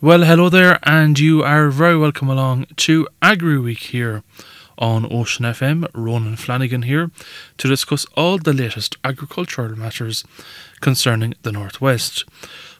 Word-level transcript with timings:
Well, 0.00 0.22
hello 0.22 0.48
there, 0.48 0.78
and 0.84 1.18
you 1.18 1.42
are 1.42 1.70
very 1.70 1.98
welcome 1.98 2.30
along 2.30 2.66
to 2.76 3.08
Agri 3.20 3.58
Week 3.58 3.80
here 3.80 4.22
on 4.78 5.12
Ocean 5.12 5.44
FM. 5.44 5.88
Ronan 5.92 6.36
Flanagan 6.36 6.82
here 6.82 7.10
to 7.56 7.66
discuss 7.66 8.06
all 8.16 8.38
the 8.38 8.52
latest 8.52 8.96
agricultural 9.02 9.76
matters 9.76 10.22
concerning 10.80 11.34
the 11.42 11.50
Northwest. 11.50 12.24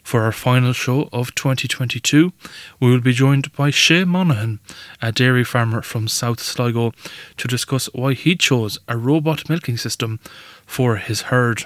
For 0.04 0.22
our 0.22 0.32
final 0.32 0.72
show 0.72 1.08
of 1.12 1.34
2022, 1.34 2.32
we 2.78 2.88
will 2.88 3.00
be 3.00 3.12
joined 3.12 3.50
by 3.52 3.70
Shay 3.70 4.04
Monaghan, 4.04 4.60
a 5.02 5.10
dairy 5.10 5.42
farmer 5.42 5.82
from 5.82 6.06
South 6.06 6.38
Sligo, 6.38 6.92
to 7.36 7.48
discuss 7.48 7.86
why 7.94 8.14
he 8.14 8.36
chose 8.36 8.78
a 8.86 8.96
robot 8.96 9.50
milking 9.50 9.76
system 9.76 10.20
for 10.68 10.96
his 10.96 11.22
herd. 11.22 11.64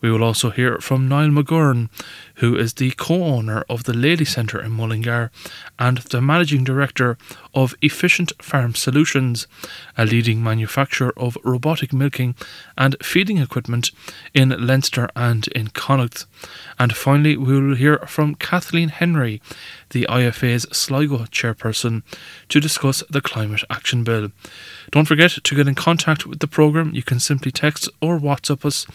We 0.00 0.10
will 0.10 0.24
also 0.24 0.50
hear 0.50 0.78
from 0.78 1.08
Niall 1.08 1.28
McGauran, 1.28 1.88
who 2.36 2.56
is 2.56 2.74
the 2.74 2.90
co 2.92 3.22
owner 3.22 3.64
of 3.68 3.84
the 3.84 3.92
Lely 3.92 4.24
Centre 4.24 4.60
in 4.60 4.72
Mullingar 4.72 5.30
and 5.78 5.98
the 5.98 6.22
managing 6.22 6.64
director 6.64 7.18
of 7.54 7.74
Efficient 7.82 8.32
Farm 8.42 8.74
Solutions, 8.74 9.46
a 9.98 10.06
leading 10.06 10.42
manufacturer 10.42 11.12
of 11.18 11.36
robotic 11.44 11.92
milking 11.92 12.34
and 12.78 12.96
feeding 13.02 13.38
equipment 13.38 13.90
in 14.32 14.48
Leinster 14.66 15.08
and 15.14 15.46
in 15.48 15.68
Connacht. 15.68 16.24
And 16.78 16.96
finally, 16.96 17.36
we 17.36 17.60
will 17.60 17.76
hear 17.76 17.98
from 17.98 18.36
Kathleen 18.36 18.88
Henry, 18.88 19.42
the 19.90 20.06
IFA's 20.08 20.66
Sligo 20.72 21.18
chairperson, 21.24 22.02
to 22.48 22.60
discuss 22.60 23.02
the 23.10 23.20
Climate 23.20 23.64
Action 23.68 24.02
Bill. 24.02 24.30
Don't 24.90 25.06
forget 25.06 25.32
to 25.32 25.54
get 25.54 25.68
in 25.68 25.74
contact 25.74 26.26
with 26.26 26.38
the 26.38 26.48
programme. 26.48 26.94
You 26.94 27.02
can 27.02 27.20
simply 27.20 27.52
text 27.52 27.88
or 28.00 28.18
WhatsApp 28.18 28.39
us 28.48 28.86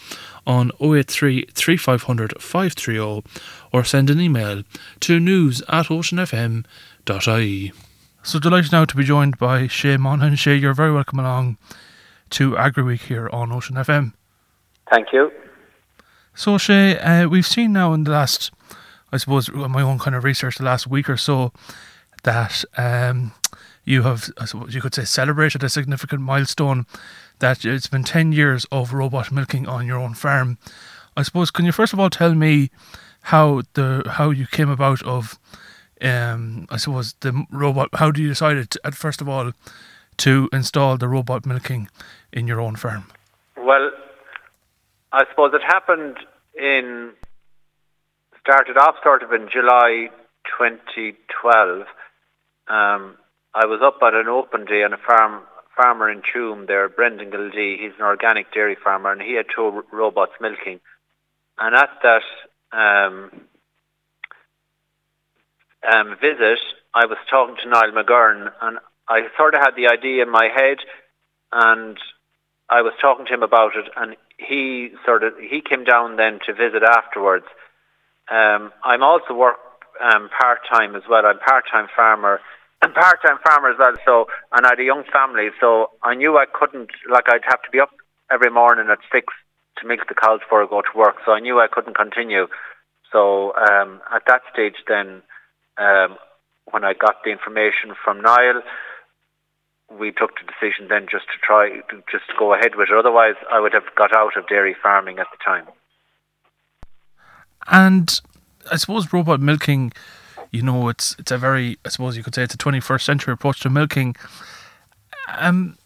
on 0.48 0.72
083 0.80 1.46
3500 1.54 2.42
530 2.42 3.24
or 3.72 3.84
send 3.84 4.10
an 4.10 4.20
email 4.20 4.64
to 5.02 5.20
news 5.20 5.62
at 5.68 5.88
oceanfm.ie. 5.88 7.74
So 8.24 8.40
delighted 8.40 8.72
now 8.72 8.86
to 8.86 8.96
be 8.96 9.04
joined 9.04 9.38
by 9.38 9.68
Shay 9.68 9.98
Monaghan. 9.98 10.36
Shay, 10.36 10.56
you're 10.56 10.74
very 10.74 10.92
welcome 10.92 11.20
along 11.20 11.58
to 12.32 12.58
Agri 12.58 12.84
Week 12.84 13.02
here 13.02 13.30
on 13.32 13.52
Ocean 13.52 13.76
FM. 13.76 14.14
Thank 14.90 15.14
you. 15.14 15.32
So 16.34 16.58
Shay, 16.58 16.98
uh, 16.98 17.28
we've 17.28 17.46
seen 17.46 17.74
now 17.74 17.94
in 17.94 18.04
the 18.04 18.12
last, 18.12 18.52
I 19.12 19.18
suppose, 19.18 19.52
my 19.52 19.82
own 19.82 20.00
kind 20.00 20.16
of 20.16 20.24
research 20.24 20.58
the 20.58 20.64
last 20.64 20.88
week 20.88 21.10
or 21.10 21.18
so, 21.18 21.54
that 22.24 22.66
um, 22.78 23.32
you 23.86 24.02
have, 24.02 24.30
I 24.38 24.46
suppose 24.46 24.76
you 24.76 24.82
could 24.82 24.96
say, 24.96 25.06
celebrated 25.06 25.64
a 25.64 25.70
significant 25.70 26.22
milestone 26.22 26.86
that 27.40 27.64
it's 27.64 27.88
been 27.88 28.04
10 28.04 28.32
years 28.32 28.66
of 28.72 28.94
robot 28.94 29.32
milking 29.32 29.68
on 29.68 29.86
your 29.86 30.00
own 30.00 30.16
farm. 30.16 30.58
I 31.16 31.24
suppose, 31.24 31.52
can 31.52 31.66
you 31.66 31.72
first 31.72 31.94
of 31.94 32.00
all 32.00 32.10
tell 32.10 32.34
me 32.34 32.72
how 33.24 33.62
the 33.74 34.04
how 34.06 34.30
you 34.32 34.46
came 34.48 34.70
about 34.70 35.02
of, 35.04 35.40
um, 36.02 36.68
I 36.70 36.78
suppose, 36.78 37.14
the 37.22 37.46
robot, 37.52 37.90
how 37.94 38.12
do 38.12 38.22
you 38.22 38.28
decided, 38.28 38.76
at 38.84 38.96
first 38.96 39.22
of 39.22 39.30
all, 39.30 39.52
to 40.18 40.50
install 40.52 40.98
the 40.98 41.08
robot 41.08 41.46
milking 41.46 41.90
in 42.32 42.48
your 42.48 42.60
own 42.60 42.76
farm? 42.76 43.06
Well, 43.58 43.92
I 45.12 45.26
suppose 45.30 45.54
it 45.54 45.64
happened 45.64 46.18
in, 46.58 47.12
started 48.42 48.78
off 48.78 48.96
sort 49.04 49.24
of 49.24 49.32
in 49.32 49.50
July 49.50 50.10
2012. 50.58 51.88
Um, 52.68 53.18
I 53.56 53.66
was 53.68 53.80
up 53.82 54.00
at 54.04 54.14
an 54.14 54.28
open 54.28 54.66
day 54.66 54.84
on 54.84 54.92
a 54.92 54.98
farm 54.98 55.44
farmer 55.78 56.12
in 56.12 56.22
Tuam 56.22 56.68
there, 56.68 56.90
Brendan 56.90 57.30
Gildee. 57.32 57.78
He's 57.80 57.94
an 57.98 58.04
organic 58.06 58.54
dairy 58.54 58.76
farmer, 58.82 59.14
and 59.14 59.22
he 59.22 59.34
had 59.34 59.46
two 59.54 59.84
robots 59.94 60.34
milking. 60.42 60.82
And 61.58 61.74
at 61.74 61.90
that 62.04 62.22
um, 62.78 63.32
um, 65.90 66.18
visit, 66.20 66.60
I 66.94 67.06
was 67.06 67.18
talking 67.30 67.56
to 67.64 67.70
Niall 67.70 67.92
McGauran, 67.92 68.52
and 68.62 68.80
I 69.08 69.22
sort 69.38 69.56
of 69.56 69.62
had 69.62 69.76
the 69.78 69.88
idea 69.88 70.24
in 70.24 70.30
my 70.30 70.50
head, 70.54 70.78
and 71.54 71.98
I 72.70 72.82
was 72.82 72.94
talking 73.02 73.26
to 73.26 73.34
him 73.34 73.44
about 73.44 73.78
it, 73.78 73.86
and 73.96 74.18
he 74.38 74.90
sort 75.06 75.24
of 75.24 75.34
he 75.40 75.62
came 75.62 75.86
down 75.86 76.18
then 76.18 76.40
to 76.46 76.54
visit 76.54 76.84
afterwards. 76.84 77.46
Um, 78.30 78.74
I'm 78.84 79.04
also 79.04 79.34
work 79.34 79.58
um, 80.04 80.30
part 80.42 80.60
time 80.70 80.96
as 80.96 81.04
well. 81.10 81.26
I'm 81.26 81.40
part 81.40 81.66
time 81.72 81.88
farmer 81.96 82.42
and 82.86 82.94
part-time 82.94 83.40
farmer 83.44 83.70
as 83.72 83.78
well. 83.80 83.96
So, 84.06 84.28
and 84.52 84.66
I 84.66 84.70
had 84.70 84.80
a 84.80 84.84
young 84.84 85.04
family, 85.12 85.50
so 85.60 85.92
I 86.04 86.14
knew 86.14 86.38
I 86.38 86.46
couldn't, 86.46 86.92
like, 87.10 87.26
I'd 87.28 87.44
have 87.46 87.62
to 87.64 87.72
be 87.72 87.80
up 87.80 87.92
every 88.32 88.52
morning 88.52 88.88
at 88.90 89.00
six 89.12 89.34
to 89.78 89.88
milk 89.88 90.08
the 90.08 90.16
cows 90.16 90.40
before 90.40 90.64
I 90.64 90.68
go 90.68 90.82
to 90.82 90.98
work. 90.98 91.18
So 91.26 91.32
I 91.34 91.40
knew 91.40 91.60
I 91.60 91.68
couldn't 91.68 91.98
continue. 91.98 92.48
So 93.12 93.54
um, 93.56 94.02
at 94.14 94.24
that 94.28 94.42
stage, 94.54 94.76
then, 94.88 95.22
um, 95.78 96.18
when 96.72 96.84
I 96.84 96.94
got 96.94 97.24
the 97.24 97.32
information 97.32 97.94
from 98.04 98.22
Niall, 98.22 98.62
we 99.90 100.12
took 100.12 100.32
the 100.40 100.52
decision 100.52 100.88
then 100.88 101.08
just 101.10 101.26
to 101.26 101.38
try, 101.42 101.70
to 101.90 102.04
just 102.12 102.26
go 102.40 102.54
ahead 102.54 102.76
with 102.76 102.90
it. 102.90 102.98
Otherwise, 102.98 103.36
I 103.52 103.60
would 103.60 103.74
have 103.74 103.84
got 103.96 104.16
out 104.16 104.36
of 104.38 104.48
dairy 104.48 104.76
farming 104.82 105.20
at 105.20 105.28
the 105.32 105.38
time. 105.44 105.68
And 107.68 108.20
I 108.72 108.78
suppose 108.78 109.14
robot 109.14 109.42
milking 109.42 109.94
you 110.52 110.62
know, 110.62 110.90
it's 110.90 111.16
it's 111.20 111.32
a 111.32 111.38
very, 111.38 111.78
I 111.86 111.90
suppose 111.90 112.18
you 112.18 112.24
could 112.24 112.36
say, 112.36 112.44
it's 112.44 112.54
a 112.54 112.58
21st 112.58 113.02
century 113.02 113.34
approach 113.34 113.60
to 113.62 113.70
milking. 113.70 114.16
Um, 115.38 115.78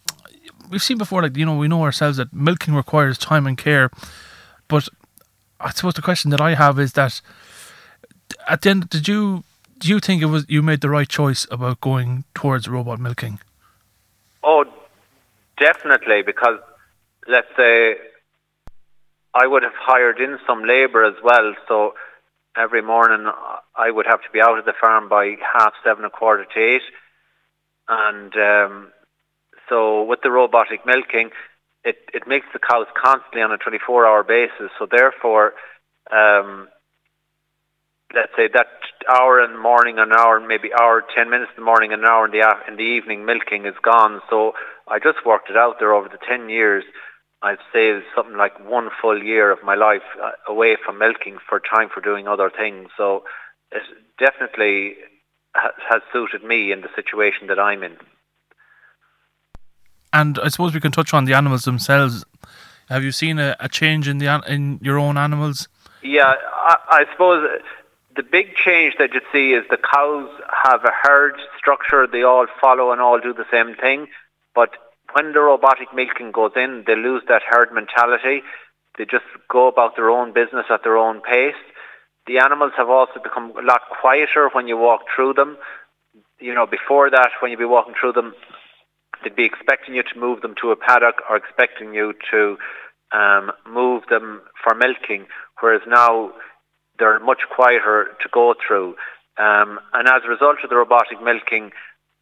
we've 0.69 0.81
seen 0.81 0.97
before, 0.97 1.21
like 1.21 1.35
you 1.37 1.45
know, 1.45 1.57
we 1.57 1.67
know 1.67 1.83
ourselves 1.83 2.17
that 2.17 2.33
milking 2.33 2.73
requires 2.75 3.17
time 3.17 3.47
and 3.47 3.57
care, 3.57 3.89
but 4.67 4.87
I 5.59 5.71
suppose 5.71 5.93
the 5.93 6.01
question 6.01 6.31
that 6.31 6.41
I 6.41 6.55
have 6.55 6.79
is 6.79 6.93
that 6.93 7.21
at 8.47 8.61
the 8.61 8.69
end, 8.69 8.89
did 8.89 9.07
you 9.07 9.43
do 9.79 9.89
you 9.89 9.99
think 9.99 10.21
it 10.21 10.25
was 10.25 10.45
you 10.47 10.61
made 10.61 10.81
the 10.81 10.89
right 10.89 11.07
choice 11.07 11.47
about 11.51 11.81
going 11.81 12.25
towards 12.33 12.67
robot 12.67 12.99
milking? 12.99 13.39
Oh, 14.43 14.65
definitely, 15.57 16.21
because 16.21 16.59
let's 17.27 17.47
say 17.57 17.95
I 19.33 19.47
would 19.47 19.63
have 19.63 19.75
hired 19.75 20.19
in 20.19 20.39
some 20.45 20.63
labour 20.63 21.03
as 21.03 21.15
well, 21.23 21.53
so 21.67 21.93
every 22.57 22.81
morning 22.81 23.31
I 23.75 23.91
would 23.91 24.05
have 24.05 24.21
to 24.21 24.29
be 24.31 24.41
out 24.41 24.57
of 24.57 24.65
the 24.65 24.73
farm 24.79 25.09
by 25.09 25.35
half 25.53 25.73
seven, 25.83 26.05
a 26.05 26.09
quarter 26.09 26.45
to 26.45 26.59
eight. 26.59 26.81
And 27.87 28.35
um, 28.35 28.91
so 29.67 30.03
with 30.03 30.21
the 30.21 30.31
robotic 30.31 30.85
milking, 30.85 31.31
it, 31.83 31.97
it 32.13 32.27
makes 32.27 32.47
the 32.53 32.59
cows 32.59 32.87
constantly 32.95 33.41
on 33.41 33.51
a 33.51 33.57
24 33.57 34.05
hour 34.05 34.23
basis. 34.23 34.71
So 34.77 34.87
therefore, 34.89 35.53
um, 36.11 36.67
let's 38.13 38.31
say 38.35 38.47
that 38.53 38.67
hour 39.07 39.43
in 39.43 39.53
the 39.53 39.59
morning, 39.59 39.97
an 39.99 40.11
hour, 40.11 40.39
maybe 40.39 40.71
hour, 40.73 41.03
10 41.15 41.29
minutes 41.29 41.51
in 41.55 41.61
the 41.61 41.65
morning, 41.65 41.93
an 41.93 42.03
hour 42.05 42.25
in 42.25 42.31
the, 42.31 42.43
in 42.67 42.75
the 42.75 42.83
evening 42.83 43.25
milking 43.25 43.65
is 43.65 43.75
gone. 43.81 44.21
So 44.29 44.53
I 44.87 44.99
just 44.99 45.25
worked 45.25 45.49
it 45.49 45.57
out 45.57 45.79
there 45.79 45.93
over 45.93 46.09
the 46.09 46.19
10 46.27 46.49
years. 46.49 46.83
I've 47.41 47.59
saved 47.71 48.03
something 48.15 48.35
like 48.35 48.59
one 48.67 48.89
full 49.01 49.21
year 49.23 49.51
of 49.51 49.63
my 49.63 49.75
life 49.75 50.03
uh, 50.21 50.31
away 50.47 50.75
from 50.83 50.97
milking 50.97 51.37
for 51.47 51.59
time 51.59 51.89
for 51.93 52.01
doing 52.01 52.27
other 52.27 52.49
things. 52.49 52.89
So 52.97 53.23
it 53.71 53.83
definitely 54.17 54.95
has 55.55 56.01
suited 56.11 56.43
me 56.43 56.71
in 56.71 56.81
the 56.81 56.89
situation 56.95 57.47
that 57.47 57.59
I'm 57.59 57.83
in. 57.83 57.97
And 60.11 60.39
I 60.39 60.49
suppose 60.49 60.73
we 60.73 60.79
can 60.79 60.91
touch 60.91 61.13
on 61.13 61.25
the 61.25 61.33
animals 61.33 61.63
themselves. 61.63 62.25
Have 62.89 63.03
you 63.03 63.11
seen 63.11 63.39
a, 63.39 63.55
a 63.59 63.69
change 63.69 64.07
in 64.07 64.17
the 64.17 64.41
in 64.47 64.79
your 64.81 64.97
own 64.97 65.17
animals? 65.17 65.67
Yeah, 66.01 66.33
I, 66.53 66.77
I 66.89 67.05
suppose 67.11 67.47
the 68.15 68.23
big 68.23 68.55
change 68.55 68.95
that 68.97 69.13
you 69.13 69.21
see 69.31 69.53
is 69.53 69.63
the 69.69 69.77
cows 69.77 70.29
have 70.63 70.83
a 70.83 70.91
herd 71.03 71.35
structure. 71.57 72.07
They 72.07 72.23
all 72.23 72.47
follow 72.59 72.91
and 72.91 72.99
all 72.99 73.19
do 73.19 73.33
the 73.33 73.45
same 73.51 73.75
thing. 73.75 74.07
But 74.55 74.71
when 75.13 75.33
the 75.33 75.39
robotic 75.39 75.93
milking 75.93 76.31
goes 76.31 76.51
in, 76.55 76.83
they 76.85 76.95
lose 76.95 77.23
that 77.27 77.41
herd 77.47 77.73
mentality. 77.73 78.41
They 78.97 79.05
just 79.05 79.25
go 79.49 79.67
about 79.67 79.95
their 79.95 80.09
own 80.09 80.33
business 80.33 80.65
at 80.69 80.83
their 80.83 80.97
own 80.97 81.21
pace. 81.21 81.59
The 82.27 82.39
animals 82.39 82.73
have 82.77 82.89
also 82.89 83.19
become 83.23 83.53
a 83.57 83.61
lot 83.61 83.81
quieter 84.01 84.49
when 84.53 84.67
you 84.67 84.77
walk 84.77 85.01
through 85.15 85.33
them. 85.33 85.57
You 86.39 86.53
know, 86.53 86.65
before 86.65 87.09
that, 87.09 87.29
when 87.41 87.51
you'd 87.51 87.59
be 87.59 87.65
walking 87.65 87.95
through 87.99 88.13
them, 88.13 88.33
they'd 89.23 89.35
be 89.35 89.45
expecting 89.45 89.95
you 89.95 90.03
to 90.03 90.19
move 90.19 90.41
them 90.41 90.55
to 90.61 90.71
a 90.71 90.75
paddock 90.75 91.21
or 91.29 91.35
expecting 91.35 91.93
you 91.93 92.13
to 92.31 92.57
um, 93.11 93.51
move 93.67 94.03
them 94.09 94.41
for 94.63 94.75
milking, 94.75 95.25
whereas 95.59 95.81
now 95.87 96.31
they're 96.97 97.19
much 97.19 97.39
quieter 97.55 98.15
to 98.21 98.29
go 98.31 98.53
through. 98.65 98.95
Um, 99.37 99.79
and 99.93 100.07
as 100.07 100.21
a 100.25 100.29
result 100.29 100.57
of 100.63 100.69
the 100.69 100.75
robotic 100.75 101.21
milking, 101.23 101.71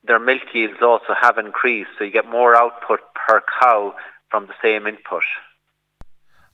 their 0.08 0.20
milk 0.20 0.42
yields 0.54 0.82
also 0.82 1.14
have 1.20 1.38
increased, 1.38 1.90
so 1.98 2.04
you 2.04 2.12
get 2.12 2.28
more 2.28 2.56
output 2.56 3.00
per 3.16 3.42
cow 3.62 3.94
from 4.30 4.48
the 4.48 4.54
same 4.62 4.88
input. 4.88 5.24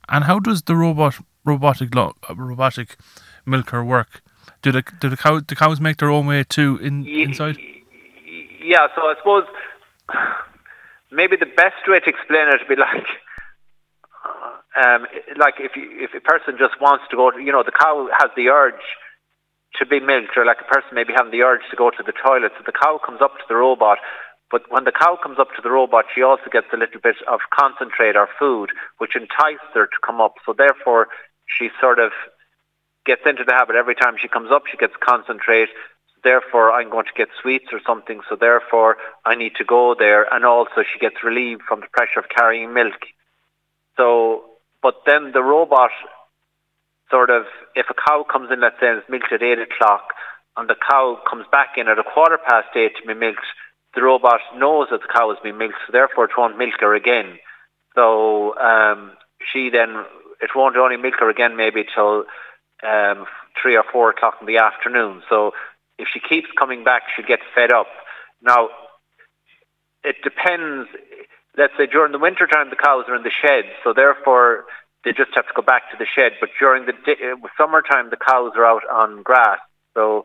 And 0.08 0.24
how 0.24 0.38
does 0.38 0.62
the 0.62 0.76
robot 0.76 1.14
robotic 1.44 1.94
robotic 1.94 2.96
milker 3.46 3.84
work? 3.84 4.22
Do 4.62 4.72
the 4.72 4.82
do 5.00 5.08
the 5.08 5.16
cow 5.16 5.40
the 5.40 5.56
cows 5.56 5.80
make 5.80 5.96
their 5.96 6.10
own 6.10 6.26
way 6.26 6.44
too 6.44 6.78
in 6.82 7.06
inside? 7.06 7.56
Yeah, 8.62 8.88
so 8.94 9.02
I 9.02 9.14
suppose 9.18 9.44
maybe 11.10 11.36
the 11.36 11.46
best 11.46 11.86
way 11.86 12.00
to 12.00 12.08
explain 12.08 12.48
it 12.48 12.60
would 12.60 12.68
be 12.68 12.76
like. 12.76 13.06
Um, 14.76 15.06
like 15.36 15.54
if 15.60 15.76
you, 15.76 15.88
if 16.02 16.14
a 16.14 16.20
person 16.20 16.56
just 16.58 16.80
wants 16.80 17.04
to 17.10 17.16
go, 17.16 17.30
you 17.38 17.52
know, 17.52 17.62
the 17.62 17.70
cow 17.70 18.08
has 18.18 18.30
the 18.34 18.48
urge 18.48 18.82
to 19.78 19.86
be 19.86 20.00
milked, 20.00 20.36
or 20.36 20.44
like 20.44 20.60
a 20.60 20.72
person 20.72 20.90
maybe 20.92 21.12
having 21.16 21.32
the 21.32 21.42
urge 21.42 21.62
to 21.70 21.76
go 21.76 21.90
to 21.90 22.02
the 22.02 22.12
toilet. 22.12 22.52
So 22.56 22.62
the 22.64 22.72
cow 22.72 23.00
comes 23.04 23.20
up 23.20 23.38
to 23.38 23.44
the 23.48 23.56
robot, 23.56 23.98
but 24.50 24.70
when 24.70 24.84
the 24.84 24.92
cow 24.92 25.18
comes 25.20 25.38
up 25.38 25.48
to 25.56 25.62
the 25.62 25.70
robot, 25.70 26.04
she 26.14 26.22
also 26.22 26.48
gets 26.52 26.68
a 26.72 26.76
little 26.76 27.00
bit 27.02 27.16
of 27.26 27.40
concentrate 27.52 28.14
or 28.14 28.28
food, 28.38 28.70
which 28.98 29.16
entices 29.16 29.74
her 29.74 29.86
to 29.86 29.98
come 30.06 30.20
up. 30.20 30.34
So 30.46 30.54
therefore, 30.56 31.08
she 31.46 31.70
sort 31.80 31.98
of 31.98 32.12
gets 33.04 33.22
into 33.26 33.44
the 33.44 33.52
habit 33.52 33.76
every 33.76 33.94
time 33.94 34.14
she 34.20 34.28
comes 34.28 34.50
up, 34.50 34.62
she 34.70 34.76
gets 34.76 34.94
concentrate. 35.00 35.68
Therefore, 36.22 36.72
I'm 36.72 36.88
going 36.88 37.04
to 37.04 37.12
get 37.16 37.28
sweets 37.42 37.66
or 37.72 37.80
something. 37.86 38.20
So 38.30 38.36
therefore, 38.36 38.96
I 39.26 39.34
need 39.34 39.56
to 39.56 39.64
go 39.64 39.94
there. 39.98 40.32
And 40.32 40.44
also, 40.44 40.82
she 40.90 40.98
gets 40.98 41.16
relieved 41.22 41.62
from 41.68 41.80
the 41.80 41.86
pressure 41.92 42.20
of 42.20 42.30
carrying 42.30 42.72
milk. 42.72 43.00
So, 43.98 44.44
but 44.82 45.02
then 45.04 45.32
the 45.32 45.42
robot 45.42 45.90
sort 47.14 47.30
of, 47.30 47.44
if 47.76 47.86
a 47.88 47.94
cow 47.94 48.26
comes 48.26 48.50
in, 48.50 48.60
let's 48.60 48.74
say, 48.80 48.88
and 48.88 48.98
it's 48.98 49.08
milked 49.08 49.32
at 49.32 49.40
8 49.40 49.58
o'clock, 49.60 50.10
and 50.56 50.68
the 50.68 50.74
cow 50.74 51.20
comes 51.30 51.46
back 51.52 51.76
in 51.76 51.86
at 51.86 51.98
a 51.98 52.02
quarter 52.02 52.38
past 52.38 52.74
8 52.74 52.90
to 52.96 53.06
be 53.06 53.14
milked, 53.14 53.46
the 53.94 54.02
robot 54.02 54.40
knows 54.56 54.88
that 54.90 55.00
the 55.00 55.12
cow 55.14 55.30
has 55.30 55.38
been 55.40 55.56
milked, 55.56 55.78
so 55.86 55.92
therefore 55.92 56.24
it 56.24 56.36
won't 56.36 56.58
milk 56.58 56.74
her 56.80 56.92
again. 56.92 57.38
So 57.94 58.58
um, 58.58 59.12
she 59.52 59.70
then, 59.70 60.04
it 60.42 60.50
won't 60.56 60.76
only 60.76 60.96
milk 60.96 61.14
her 61.20 61.30
again 61.30 61.56
maybe 61.56 61.84
till 61.94 62.24
um, 62.82 63.26
3 63.62 63.76
or 63.76 63.84
4 63.92 64.10
o'clock 64.10 64.38
in 64.40 64.48
the 64.48 64.58
afternoon. 64.58 65.22
So 65.28 65.52
if 65.98 66.08
she 66.12 66.18
keeps 66.18 66.48
coming 66.58 66.82
back, 66.82 67.02
she'll 67.14 67.26
get 67.26 67.38
fed 67.54 67.70
up. 67.70 67.86
Now, 68.42 68.70
it 70.02 70.16
depends. 70.24 70.88
Let's 71.56 71.74
say 71.78 71.86
during 71.86 72.10
the 72.10 72.18
winter 72.18 72.48
time, 72.48 72.70
the 72.70 72.76
cows 72.76 73.04
are 73.06 73.14
in 73.14 73.22
the 73.22 73.30
shed, 73.30 73.66
so 73.84 73.92
therefore 73.94 74.64
they 75.04 75.12
just 75.12 75.30
have 75.34 75.46
to 75.46 75.52
go 75.54 75.62
back 75.62 75.90
to 75.90 75.96
the 75.98 76.06
shed. 76.06 76.32
But 76.40 76.50
during 76.58 76.86
the 76.86 76.92
day, 76.92 77.16
uh, 77.22 77.36
summertime, 77.58 78.10
the 78.10 78.16
cows 78.16 78.52
are 78.56 78.64
out 78.64 78.82
on 78.90 79.22
grass. 79.22 79.58
So 79.94 80.24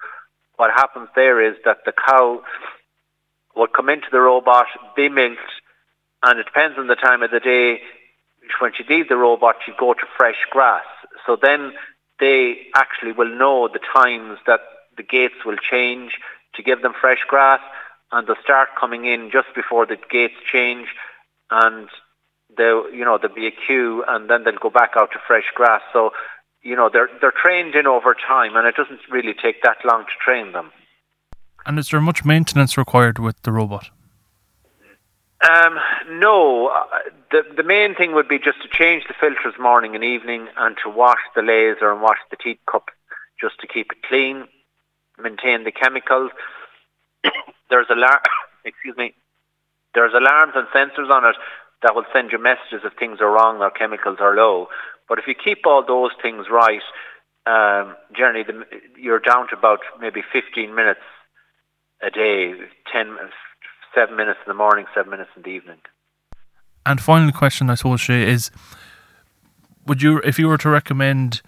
what 0.56 0.72
happens 0.72 1.10
there 1.16 1.42
is 1.42 1.56
that 1.66 1.80
the 1.86 1.94
cow 1.94 2.42
will 3.56 3.68
come 3.68 3.90
into 3.90 4.08
the 4.12 4.20
robot, 4.20 4.68
be 4.96 5.10
milked, 5.10 5.40
and 6.24 6.40
it 6.40 6.46
depends 6.46 6.78
on 6.78 6.88
the 6.88 6.96
time 6.96 7.24
of 7.24 7.32
the 7.32 7.40
day. 7.40 7.82
When 8.60 8.72
she 8.76 8.84
leaves 8.90 9.10
the 9.10 9.16
robot, 9.16 9.56
she 9.66 9.72
go 9.80 9.94
to 9.94 10.06
fresh 10.18 10.38
grass. 10.50 10.86
So 11.26 11.38
then 11.42 11.74
they 12.20 12.68
actually 12.76 13.12
will 13.12 13.34
know 13.38 13.68
the 13.72 13.80
times 13.94 14.40
that 14.48 14.62
the 14.98 15.04
gates 15.04 15.46
will 15.46 15.58
change 15.58 16.14
to 16.56 16.64
give 16.64 16.82
them 16.82 16.94
fresh 17.00 17.20
grass, 17.28 17.62
and 18.12 18.28
they'll 18.28 18.44
start 18.44 18.70
coming 18.80 19.06
in 19.06 19.30
just 19.32 19.48
before 19.56 19.86
the 19.86 19.98
gates 20.10 20.34
change, 20.52 20.88
and 21.52 21.88
they 22.58 22.64
you 22.64 23.06
know 23.06 23.18
there'll 23.18 23.36
be 23.36 23.48
a 23.48 23.52
queue 23.52 24.04
and 24.08 24.30
then 24.30 24.44
they'll 24.44 24.58
go 24.58 24.70
back 24.70 24.92
out 24.96 25.12
to 25.12 25.20
fresh 25.28 25.46
grass. 25.56 25.82
So 25.94 26.12
you 26.62 26.76
know 26.76 26.90
they're 26.92 27.10
they're 27.22 27.34
trained 27.34 27.76
in 27.76 27.88
over 27.88 28.16
time, 28.16 28.56
and 28.56 28.68
it 28.68 28.76
doesn't 28.76 29.00
really 29.10 29.34
take 29.34 29.62
that 29.64 29.78
long 29.86 30.04
to 30.04 30.24
train 30.24 30.52
them. 30.52 30.72
And 31.66 31.78
is 31.78 31.90
there 31.90 32.02
much 32.02 32.26
maintenance 32.26 32.78
required 32.78 33.20
with 33.20 33.42
the 33.44 33.52
robot? 33.52 33.90
Um, 35.42 35.78
no, 36.10 36.68
uh, 36.68 36.84
the 37.32 37.44
the 37.56 37.64
main 37.64 37.96
thing 37.96 38.14
would 38.14 38.28
be 38.28 38.40
just 38.40 38.62
to 38.62 38.68
change 38.72 39.04
the 39.08 39.14
filters 39.20 39.58
morning 39.60 39.96
and 39.96 40.04
evening, 40.04 40.48
and 40.58 40.76
to 40.84 40.90
wash 40.90 41.22
the 41.36 41.42
laser 41.42 41.92
and 41.92 42.02
wash 42.02 42.18
the 42.30 42.38
teat 42.38 42.60
cup 42.70 42.90
just 43.40 43.60
to 43.60 43.68
keep 43.68 43.92
it 43.92 44.04
clean, 44.04 44.48
maintain 45.18 45.64
the 45.64 45.72
chemicals. 45.72 46.32
there's 47.70 47.88
alarm, 47.90 48.20
excuse 48.66 48.98
me, 48.98 49.14
there's 49.94 50.14
alarms 50.14 50.54
and 50.56 50.68
sensors 50.68 51.10
on 51.10 51.26
it 51.26 51.36
that 51.82 51.96
will 51.96 52.06
send 52.14 52.32
you 52.32 52.42
messages 52.42 52.82
if 52.84 52.94
things 52.98 53.20
are 53.22 53.32
wrong 53.32 53.62
or 53.62 53.72
chemicals 53.72 54.18
are 54.20 54.36
low. 54.36 54.68
But 55.08 55.20
if 55.20 55.26
you 55.28 55.34
keep 55.34 55.66
all 55.66 55.84
those 55.86 56.12
things 56.22 56.48
right, 56.52 56.82
um, 57.46 57.96
generally 58.16 58.44
the, 58.44 58.66
you're 58.98 59.20
down 59.20 59.48
to 59.50 59.58
about 59.58 59.80
maybe 60.00 60.22
15 60.32 60.76
minutes 60.76 61.00
a 62.02 62.10
day, 62.10 62.54
10, 62.92 63.18
7 63.96 64.16
minutes 64.16 64.40
in 64.46 64.50
the 64.50 64.54
morning, 64.54 64.86
7 64.94 65.10
minutes 65.10 65.32
in 65.36 65.44
the 65.44 65.50
evening. 65.50 65.80
And 66.86 67.02
final 67.02 67.32
question, 67.32 67.70
I 67.70 67.76
suppose, 67.76 68.02
Shay, 68.02 68.30
is 68.30 68.52
would 69.86 70.02
you, 70.02 70.20
if 70.20 70.38
you 70.38 70.48
were 70.48 70.58
to 70.58 70.70
recommend 70.70 71.42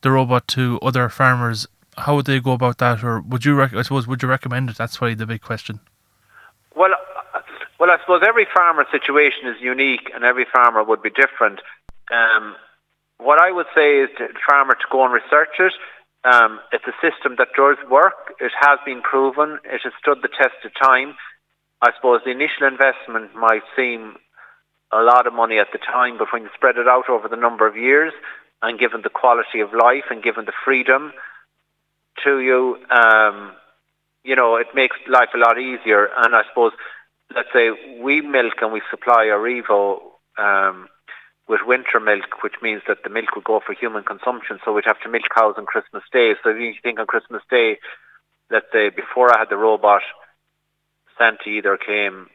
the 0.00 0.10
robot 0.10 0.48
to 0.48 0.78
other 0.82 1.08
farmers, 1.08 1.66
how 1.96 2.16
would 2.16 2.26
they 2.26 2.40
go 2.40 2.52
about 2.52 2.78
that, 2.78 3.04
or 3.04 3.20
would 3.20 3.44
you, 3.44 3.54
rec- 3.54 3.74
I 3.74 3.82
suppose, 3.82 4.06
would 4.06 4.22
you 4.22 4.28
recommend 4.28 4.70
it? 4.70 4.76
That's 4.76 4.96
probably 4.96 5.14
the 5.14 5.26
big 5.26 5.42
question. 5.42 5.80
Well, 6.74 6.90
well, 7.84 7.92
I 7.92 8.00
suppose 8.00 8.22
every 8.26 8.46
farmer 8.46 8.86
situation 8.90 9.46
is 9.46 9.60
unique 9.60 10.10
and 10.14 10.24
every 10.24 10.46
farmer 10.50 10.82
would 10.82 11.02
be 11.02 11.10
different. 11.10 11.60
Um, 12.10 12.56
what 13.18 13.38
I 13.38 13.52
would 13.52 13.66
say 13.74 14.00
is 14.00 14.08
to 14.16 14.28
farmer 14.48 14.72
to 14.72 14.86
go 14.90 15.04
and 15.04 15.12
research 15.12 15.52
it. 15.58 15.74
Um, 16.24 16.60
it's 16.72 16.86
a 16.86 16.96
system 17.04 17.36
that 17.36 17.48
does 17.54 17.76
work. 17.90 18.32
It 18.40 18.52
has 18.58 18.78
been 18.86 19.02
proven. 19.02 19.58
It 19.64 19.82
has 19.84 19.92
stood 20.00 20.22
the 20.22 20.30
test 20.32 20.64
of 20.64 20.72
time. 20.82 21.14
I 21.82 21.90
suppose 21.94 22.22
the 22.24 22.30
initial 22.30 22.66
investment 22.66 23.34
might 23.34 23.64
seem 23.76 24.16
a 24.90 25.02
lot 25.02 25.26
of 25.26 25.34
money 25.34 25.58
at 25.58 25.68
the 25.70 25.78
time, 25.78 26.16
but 26.16 26.28
when 26.32 26.44
you 26.44 26.48
spread 26.54 26.78
it 26.78 26.88
out 26.88 27.10
over 27.10 27.28
the 27.28 27.36
number 27.36 27.66
of 27.66 27.76
years 27.76 28.14
and 28.62 28.78
given 28.78 29.02
the 29.02 29.10
quality 29.10 29.60
of 29.60 29.74
life 29.74 30.04
and 30.08 30.22
given 30.22 30.46
the 30.46 30.56
freedom 30.64 31.12
to 32.24 32.40
you, 32.40 32.78
um, 32.88 33.52
you 34.22 34.36
know, 34.36 34.56
it 34.56 34.68
makes 34.74 34.96
life 35.06 35.28
a 35.34 35.38
lot 35.38 35.58
easier. 35.58 36.08
And 36.16 36.34
I 36.34 36.44
suppose 36.48 36.72
let's 37.34 37.48
say 37.52 37.70
we 38.00 38.20
milk 38.20 38.54
and 38.60 38.72
we 38.72 38.82
supply 38.90 39.26
Aurivo 39.26 40.00
um, 40.38 40.88
with 41.48 41.60
winter 41.66 42.00
milk, 42.00 42.42
which 42.42 42.54
means 42.62 42.82
that 42.88 43.04
the 43.04 43.10
milk 43.10 43.34
would 43.34 43.44
go 43.44 43.60
for 43.64 43.74
human 43.74 44.02
consumption. 44.02 44.58
So 44.64 44.72
we'd 44.72 44.86
have 44.86 45.00
to 45.02 45.08
milk 45.08 45.24
cows 45.34 45.54
on 45.56 45.66
Christmas 45.66 46.02
Day. 46.12 46.34
So 46.42 46.50
if 46.50 46.60
you 46.60 46.74
think 46.82 46.98
on 46.98 47.06
Christmas 47.06 47.42
Day, 47.50 47.78
let's 48.50 48.66
say 48.72 48.88
before 48.88 49.34
I 49.34 49.38
had 49.38 49.50
the 49.50 49.56
robot, 49.56 50.02
Santa 51.18 51.48
either 51.48 51.76
came 51.76 52.28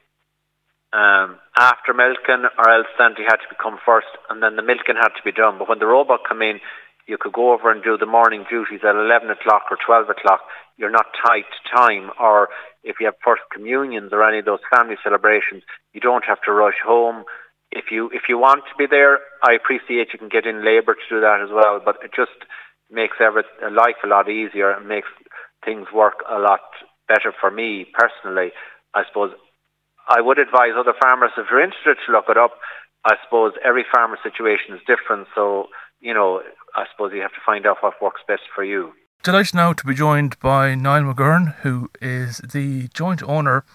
um, 0.94 1.38
after 1.56 1.94
milking 1.94 2.46
or 2.58 2.70
else 2.70 2.88
Santa 2.98 3.22
had 3.24 3.38
to 3.38 3.56
come 3.62 3.78
first 3.86 4.08
and 4.30 4.42
then 4.42 4.56
the 4.56 4.64
milking 4.64 4.96
had 4.96 5.10
to 5.10 5.24
be 5.24 5.32
done. 5.32 5.58
But 5.58 5.70
when 5.70 5.80
the 5.80 5.86
robot 5.86 6.22
came 6.28 6.42
in, 6.42 6.60
you 7.10 7.18
could 7.20 7.34
go 7.34 7.52
over 7.52 7.72
and 7.72 7.84
do 7.84 7.98
the 7.98 8.06
morning 8.06 8.46
duties 8.50 8.82
at 8.84 8.96
11 8.96 9.30
o'clock 9.32 9.64
or 9.72 9.78
12 9.84 10.10
o'clock. 10.10 10.42
You're 10.78 10.92
not 10.92 11.08
tight 11.26 11.46
to 11.50 11.76
time. 11.76 12.12
Or 12.20 12.50
if 12.84 12.98
you 13.00 13.08
have 13.08 13.16
first 13.24 13.42
communions 13.52 14.14
or 14.14 14.24
any 14.24 14.40
of 14.40 14.46
those 14.46 14.64
family 14.72 14.96
celebrations, 15.04 15.64
you 15.94 16.00
don't 16.00 16.24
have 16.26 16.42
to 16.46 16.54
rush 16.54 16.80
home. 16.86 17.26
If 17.72 17.92
you 17.92 18.10
if 18.14 18.24
you 18.30 18.38
want 18.38 18.64
to 18.70 18.78
be 18.78 18.86
there, 18.86 19.20
I 19.44 19.54
appreciate 19.54 20.14
you 20.14 20.20
can 20.20 20.30
get 20.30 20.46
in 20.46 20.66
labour 20.66 20.94
to 20.94 21.10
do 21.10 21.22
that 21.22 21.42
as 21.42 21.50
well. 21.52 21.82
But 21.84 21.98
it 22.04 22.12
just 22.16 22.38
makes 22.90 23.18
every 23.20 23.44
life 23.72 23.98
a 24.04 24.08
lot 24.08 24.30
easier 24.30 24.72
and 24.72 24.88
makes 24.88 25.10
things 25.66 25.88
work 25.94 26.24
a 26.30 26.40
lot 26.40 26.62
better 27.08 27.34
for 27.40 27.52
me 27.52 27.86
personally. 27.94 28.52
I 28.94 29.04
suppose 29.08 29.34
I 30.08 30.22
would 30.22 30.40
advise 30.40 30.74
other 30.78 30.98
farmers 31.00 31.32
if 31.38 31.46
you're 31.52 31.62
interested 31.62 31.98
to 32.06 32.12
look 32.12 32.26
it 32.30 32.38
up. 32.38 32.54
I 33.06 33.16
suppose 33.24 33.54
every 33.64 33.86
farmer 33.94 34.18
situation 34.24 34.76
is 34.76 34.82
different, 34.86 35.28
so 35.36 35.70
you 36.02 36.14
know 36.14 36.42
I 36.76 36.86
suppose 36.92 37.12
you 37.14 37.22
have 37.22 37.34
to 37.34 37.42
find 37.46 37.66
out 37.66 37.78
what 37.82 38.02
works 38.02 38.22
best 38.28 38.44
for 38.54 38.64
you. 38.64 38.94
Delighted 39.24 39.56
now 39.56 39.74
to 39.74 39.86
be 39.86 39.94
joined 39.94 40.40
by 40.40 40.76
Niall 40.76 41.14
McGauran, 41.14 41.56
who 41.58 41.90
is 42.02 42.38
the 42.38 42.88
joint 42.94 43.22
owner 43.24 43.66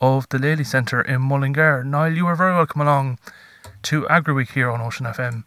of 0.00 0.28
the 0.28 0.38
Lely 0.38 0.64
Centre 0.64 1.00
in 1.00 1.22
Mullingar. 1.22 1.84
Niall, 1.84 2.12
you 2.12 2.26
are 2.26 2.36
very 2.36 2.52
welcome 2.52 2.82
along 2.82 3.18
to 3.82 4.06
Agri 4.08 4.34
Week 4.34 4.50
here 4.50 4.70
on 4.70 4.80
Ocean 4.80 5.06
FM. 5.06 5.44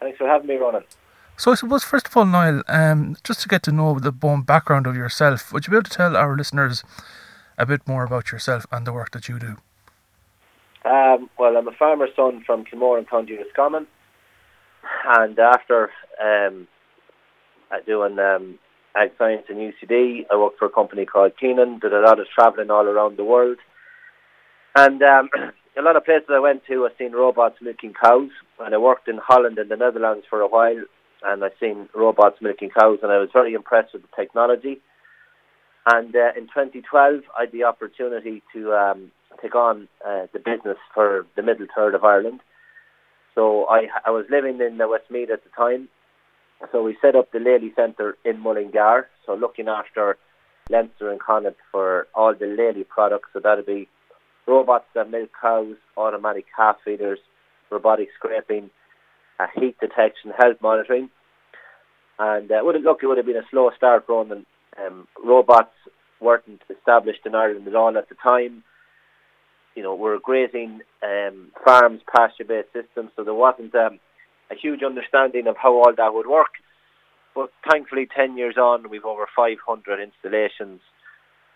Thanks 0.00 0.18
for 0.18 0.26
having 0.26 0.48
me, 0.48 0.56
Ronan. 0.56 0.84
So 1.36 1.52
I 1.52 1.54
suppose 1.54 1.84
first 1.84 2.06
of 2.06 2.16
all, 2.16 2.24
Niall, 2.24 2.62
um, 2.68 3.16
just 3.24 3.40
to 3.42 3.48
get 3.48 3.62
to 3.64 3.72
know 3.72 3.98
the 3.98 4.12
background 4.12 4.86
of 4.86 4.96
yourself, 4.96 5.52
would 5.52 5.66
you 5.66 5.72
be 5.72 5.76
able 5.76 5.84
to 5.84 5.90
tell 5.90 6.16
our 6.16 6.36
listeners 6.36 6.84
a 7.58 7.66
bit 7.66 7.86
more 7.86 8.04
about 8.04 8.32
yourself 8.32 8.66
and 8.70 8.86
the 8.86 8.92
work 8.92 9.10
that 9.10 9.28
you 9.28 9.38
do? 9.38 9.56
Um, 10.84 11.30
well, 11.38 11.56
I'm 11.56 11.68
a 11.68 11.72
farmer's 11.72 12.10
son 12.16 12.42
from 12.44 12.64
Kilmore 12.64 12.98
and 12.98 13.08
County 13.08 13.36
Roscommon, 13.36 13.86
and 15.04 15.38
after 15.38 15.90
um, 16.22 16.68
doing 17.86 18.18
um, 18.18 18.58
ag 18.96 19.10
science 19.18 19.44
in 19.48 19.56
UCD. 19.56 20.26
I 20.30 20.36
worked 20.36 20.58
for 20.58 20.66
a 20.66 20.70
company 20.70 21.06
called 21.06 21.32
Keenan, 21.38 21.78
did 21.78 21.92
a 21.92 22.00
lot 22.00 22.20
of 22.20 22.26
travelling 22.34 22.70
all 22.70 22.86
around 22.86 23.16
the 23.16 23.24
world. 23.24 23.58
And 24.76 25.02
um, 25.02 25.28
a 25.78 25.82
lot 25.82 25.96
of 25.96 26.04
places 26.04 26.28
I 26.30 26.38
went 26.38 26.62
to, 26.66 26.86
I've 26.86 26.96
seen 26.98 27.12
robots 27.12 27.56
milking 27.60 27.94
cows. 27.94 28.30
And 28.60 28.74
I 28.74 28.78
worked 28.78 29.08
in 29.08 29.18
Holland 29.18 29.58
and 29.58 29.70
the 29.70 29.76
Netherlands 29.76 30.26
for 30.28 30.40
a 30.40 30.48
while, 30.48 30.84
and 31.24 31.44
I've 31.44 31.52
seen 31.58 31.88
robots 31.94 32.38
milking 32.40 32.70
cows, 32.70 32.98
and 33.02 33.10
I 33.10 33.18
was 33.18 33.30
very 33.32 33.54
impressed 33.54 33.92
with 33.92 34.02
the 34.02 34.08
technology. 34.14 34.80
And 35.86 36.14
uh, 36.14 36.30
in 36.36 36.44
2012, 36.46 37.22
I 37.36 37.40
had 37.42 37.52
the 37.52 37.64
opportunity 37.64 38.42
to 38.54 38.72
um, 38.72 39.10
take 39.40 39.56
on 39.56 39.88
uh, 40.06 40.26
the 40.32 40.38
business 40.38 40.78
for 40.94 41.26
the 41.34 41.42
middle 41.42 41.66
third 41.74 41.94
of 41.94 42.04
Ireland. 42.04 42.40
So 43.34 43.66
I, 43.68 43.88
I 44.04 44.10
was 44.10 44.26
living 44.30 44.60
in 44.60 44.78
the 44.78 44.88
Westmeath 44.88 45.30
at 45.30 45.42
the 45.44 45.50
time, 45.56 45.88
so 46.70 46.82
we 46.82 46.96
set 47.00 47.16
up 47.16 47.32
the 47.32 47.38
Lely 47.38 47.72
Centre 47.74 48.16
in 48.24 48.38
Mullingar, 48.40 49.08
so 49.24 49.34
looking 49.34 49.68
after 49.68 50.18
Leinster 50.70 51.10
and 51.10 51.20
Connacht 51.20 51.56
for 51.70 52.06
all 52.14 52.34
the 52.34 52.46
Lely 52.46 52.84
products. 52.84 53.30
So 53.32 53.40
that'll 53.42 53.64
be 53.64 53.88
robots 54.46 54.84
that 54.94 55.10
milk 55.10 55.30
cows, 55.40 55.76
automatic 55.96 56.46
calf 56.54 56.76
feeders, 56.84 57.18
robotic 57.70 58.08
scraping, 58.16 58.70
uh, 59.40 59.46
heat 59.54 59.76
detection, 59.80 60.32
health 60.36 60.58
monitoring. 60.60 61.10
And 62.18 62.52
uh, 62.52 62.60
would 62.62 62.76
it, 62.76 62.82
look, 62.82 63.02
it 63.02 63.06
would 63.06 63.16
have 63.16 63.26
been 63.26 63.36
a 63.36 63.48
slow 63.50 63.70
start, 63.76 64.04
Ronan, 64.08 64.46
Um, 64.78 65.06
robots 65.24 65.74
weren't 66.20 66.62
established 66.70 67.26
in 67.26 67.34
Ireland 67.34 67.66
at 67.66 67.74
all 67.74 67.96
at 67.98 68.08
the 68.08 68.14
time. 68.14 68.62
You 69.74 69.82
know, 69.82 69.94
we're 69.94 70.18
grazing 70.18 70.80
um, 71.02 71.50
farms, 71.64 72.00
pasture-based 72.14 72.72
systems, 72.72 73.10
so 73.16 73.24
there 73.24 73.34
wasn't 73.34 73.74
um, 73.74 74.00
a 74.50 74.54
huge 74.54 74.82
understanding 74.82 75.46
of 75.46 75.56
how 75.56 75.72
all 75.72 75.92
that 75.96 76.14
would 76.14 76.26
work. 76.26 76.54
But 77.34 77.50
thankfully, 77.70 78.06
10 78.14 78.36
years 78.36 78.56
on, 78.58 78.90
we've 78.90 79.04
over 79.04 79.26
500 79.34 80.00
installations. 80.00 80.80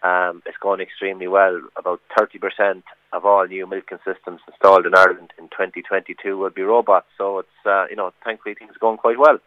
Um, 0.03 0.43
it's 0.47 0.57
going 0.59 0.81
extremely 0.81 1.27
well. 1.27 1.61
About 1.77 2.01
30% 2.19 2.83
of 3.13 3.25
all 3.25 3.47
new 3.47 3.67
milking 3.67 3.99
systems 4.05 4.41
installed 4.49 4.87
in 4.87 4.95
Ireland 4.95 5.33
in 5.39 5.49
2022 5.49 6.39
will 6.39 6.51
be 6.51 6.63
robots. 6.63 7.09
So 7.19 7.41
it's, 7.41 7.67
uh, 7.67 7.87
you 7.91 7.97
know, 7.97 8.13
thankfully 8.25 8.55
things 8.55 8.73
are 8.77 8.79
going 8.79 8.99
quite 8.99 9.19
well. 9.19 9.39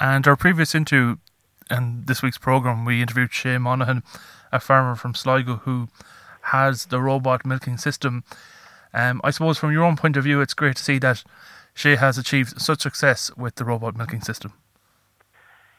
And 0.00 0.26
our 0.26 0.36
previous 0.36 0.74
into 0.74 1.18
and 1.70 2.06
this 2.06 2.22
week's 2.22 2.38
program, 2.38 2.84
we 2.84 3.00
interviewed 3.00 3.32
Shay 3.32 3.58
Monaghan, 3.58 4.02
a 4.50 4.60
farmer 4.60 4.94
from 4.94 5.14
Sligo 5.14 5.56
who 5.56 5.88
has 6.52 6.86
the 6.86 7.00
robot 7.00 7.44
milking 7.44 7.78
system. 7.78 8.24
Um, 8.94 9.20
I 9.24 9.30
suppose 9.30 9.58
from 9.58 9.72
your 9.72 9.84
own 9.84 9.96
point 9.96 10.16
of 10.16 10.24
view, 10.24 10.40
it's 10.40 10.54
great 10.54 10.76
to 10.76 10.82
see 10.82 10.98
that 10.98 11.24
Shay 11.74 11.96
has 11.96 12.18
achieved 12.18 12.60
such 12.60 12.82
success 12.82 13.30
with 13.36 13.54
the 13.56 13.64
robot 13.64 13.96
milking 13.96 14.20
system. 14.20 14.52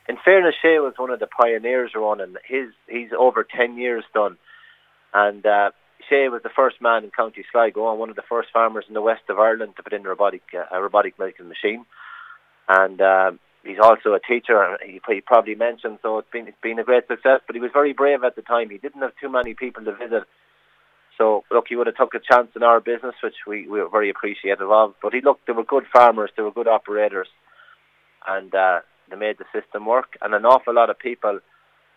In 0.10 0.18
fairness, 0.26 0.56
Shay 0.62 0.80
was 0.80 0.94
one 0.98 1.12
of 1.12 1.20
the 1.20 1.28
pioneers 1.28 1.92
running. 1.96 2.36
His 2.46 2.70
he's 2.88 3.12
over 3.18 3.44
ten 3.44 3.78
years 3.78 4.04
done, 4.14 4.38
and 5.14 5.46
uh, 5.46 5.72
Shay 6.10 6.28
was 6.30 6.42
the 6.44 6.50
first 6.50 6.82
man 6.82 7.04
in 7.04 7.12
County 7.12 7.46
Sligo 7.52 7.90
and 7.90 8.00
one 8.00 8.10
of 8.10 8.16
the 8.16 8.24
first 8.28 8.50
farmers 8.52 8.86
in 8.88 8.94
the 8.94 9.02
west 9.02 9.24
of 9.30 9.40
Ireland 9.40 9.76
to 9.78 9.84
put 9.84 9.94
in 9.94 10.06
a 10.06 10.10
robotic 10.10 10.44
uh, 10.54 10.76
a 10.76 10.82
robotic 10.82 11.18
milking 11.18 11.48
machine. 11.48 11.86
And 12.68 13.00
uh, 13.02 13.32
he's 13.64 13.80
also 13.82 14.14
a 14.14 14.20
teacher. 14.20 14.78
He, 14.86 15.00
he 15.08 15.22
probably 15.22 15.56
mentioned 15.56 16.00
so 16.02 16.18
it's 16.18 16.30
been 16.32 16.48
it's 16.48 16.62
been 16.62 16.80
a 16.80 16.84
great 16.84 17.08
success. 17.08 17.42
But 17.46 17.56
he 17.56 17.62
was 17.62 17.72
very 17.72 17.94
brave 17.94 18.24
at 18.24 18.36
the 18.36 18.42
time. 18.42 18.70
He 18.70 18.78
didn't 18.78 19.02
have 19.02 19.14
too 19.22 19.30
many 19.30 19.54
people 19.54 19.86
to 19.86 19.94
visit. 19.96 20.24
So 21.18 21.44
look, 21.52 21.66
he 21.70 21.76
would 21.76 21.88
have 21.88 21.96
took 21.96 22.14
a 22.16 22.20
chance 22.20 22.50
in 22.56 22.64
our 22.64 22.80
business, 22.80 23.16
which 23.24 23.36
we, 23.46 23.68
we 23.68 23.80
were 23.82 23.90
very 23.90 24.10
appreciative 24.10 24.72
of. 24.72 24.96
But 25.02 25.14
he 25.14 25.22
looked, 25.22 25.48
they 25.48 25.54
were 25.54 25.64
good 25.64 25.86
farmers, 25.92 26.32
they 26.36 26.44
were 26.44 26.52
good 26.52 26.68
operators, 26.68 27.28
and 28.28 28.54
uh, 28.54 28.80
they 29.10 29.16
made 29.16 29.38
the 29.38 29.46
system 29.54 29.86
work. 29.86 30.18
And 30.22 30.34
an 30.34 30.46
awful 30.46 30.74
lot 30.74 30.90
of 30.90 30.98
people 30.98 31.40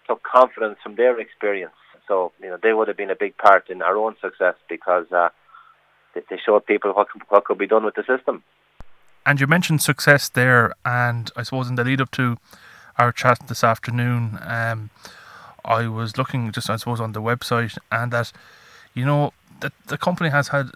took 0.07 0.23
confidence 0.23 0.79
from 0.83 0.97
their 0.97 1.19
experience. 1.19 1.75
So 2.07 2.33
you 2.41 2.49
know 2.49 2.59
they 2.63 2.73
would 2.73 2.89
have 2.89 2.97
been 2.97 3.11
a 3.11 3.17
big 3.17 3.37
part 3.37 3.69
in 3.69 3.83
our 3.83 3.97
own 3.97 4.17
success 4.21 4.55
because 4.69 5.11
uh, 5.11 5.31
they, 6.15 6.23
they 6.31 6.39
showed 6.45 6.67
people 6.67 6.93
what 6.93 7.09
what 7.29 7.45
could 7.45 7.59
be 7.59 7.67
done 7.67 7.85
with 7.85 7.95
the 7.95 8.05
system. 8.05 8.43
And 9.25 9.41
you 9.41 9.49
mentioned 9.49 9.83
success 9.83 10.29
there, 10.29 10.75
and 10.85 11.33
I 11.37 11.43
suppose 11.43 11.69
in 11.69 11.75
the 11.75 11.83
lead 11.83 12.01
up 12.01 12.13
to 12.13 12.37
our 12.97 13.11
chat 13.11 13.39
this 13.49 13.65
afternoon, 13.65 14.39
um, 14.43 14.91
I 15.65 15.89
was 15.89 16.17
looking 16.17 16.53
just 16.53 16.71
I 16.71 16.77
suppose 16.77 17.01
on 17.01 17.13
the 17.13 17.23
website, 17.23 17.77
and 17.91 18.13
that 18.13 18.33
you 18.97 19.05
know 19.05 19.33
that 19.61 19.73
the 19.87 19.99
company 19.99 20.31
has 20.31 20.49
had 20.49 20.71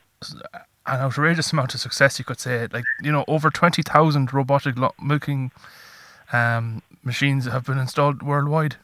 an 0.86 1.00
outrageous 1.00 1.52
amount 1.52 1.74
of 1.74 1.80
success. 1.80 2.18
You 2.18 2.24
could 2.24 2.38
say, 2.38 2.68
like 2.72 2.84
you 3.02 3.10
know, 3.10 3.24
over 3.26 3.50
twenty 3.50 3.82
thousand 3.82 4.32
robotic 4.32 4.78
lo- 4.78 4.94
milking 5.02 5.50
um, 6.32 6.82
machines 7.02 7.46
have 7.46 7.64
been 7.64 7.78
installed 7.78 8.22
worldwide. 8.22 8.76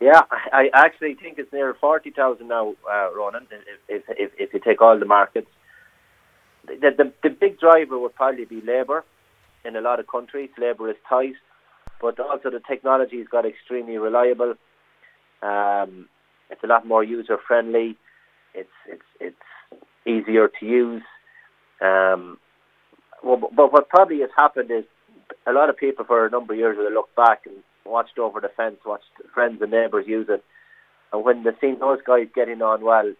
Yeah, 0.00 0.22
I 0.52 0.68
actually 0.74 1.14
think 1.14 1.38
it's 1.38 1.52
near 1.52 1.74
forty 1.74 2.10
thousand 2.10 2.48
now, 2.48 2.74
uh, 2.90 3.08
Ronan. 3.16 3.46
If, 3.88 4.02
if 4.08 4.30
if 4.38 4.52
you 4.52 4.60
take 4.60 4.82
all 4.82 4.98
the 4.98 5.06
markets, 5.06 5.50
the, 6.66 6.90
the 6.98 7.12
the 7.22 7.30
big 7.30 7.58
driver 7.58 7.98
would 7.98 8.14
probably 8.14 8.44
be 8.44 8.60
labour. 8.60 9.04
In 9.64 9.76
a 9.76 9.80
lot 9.80 10.00
of 10.00 10.08
countries, 10.08 10.50
labour 10.58 10.90
is 10.90 10.96
tight, 11.08 11.36
but 12.00 12.18
also 12.18 12.50
the 12.50 12.58
technology 12.58 13.18
has 13.18 13.28
got 13.28 13.46
extremely 13.46 13.96
reliable. 13.96 14.54
Um, 15.40 16.08
it's 16.52 16.62
a 16.62 16.66
lot 16.66 16.86
more 16.86 17.02
user 17.02 17.38
friendly. 17.48 17.96
It's 18.54 18.70
it's 18.86 19.02
it's 19.18 19.36
easier 20.06 20.48
to 20.60 20.66
use. 20.66 21.02
Um, 21.80 22.38
well, 23.24 23.50
but 23.56 23.72
what 23.72 23.88
probably 23.88 24.20
has 24.20 24.30
happened 24.36 24.70
is 24.70 24.84
a 25.46 25.52
lot 25.52 25.70
of 25.70 25.76
people 25.76 26.04
for 26.04 26.26
a 26.26 26.30
number 26.30 26.52
of 26.52 26.58
years 26.58 26.76
will 26.76 26.92
look 26.92 27.14
back 27.16 27.46
and 27.46 27.56
watched 27.84 28.18
over 28.18 28.40
the 28.40 28.50
fence, 28.56 28.76
watched 28.84 29.04
friends 29.34 29.60
and 29.62 29.70
neighbours 29.70 30.06
use 30.06 30.26
it, 30.28 30.44
and 31.12 31.24
when 31.24 31.42
they 31.42 31.50
seen 31.60 31.78
those 31.80 32.00
guys 32.06 32.28
getting 32.34 32.62
on 32.62 32.84
well, 32.84 33.12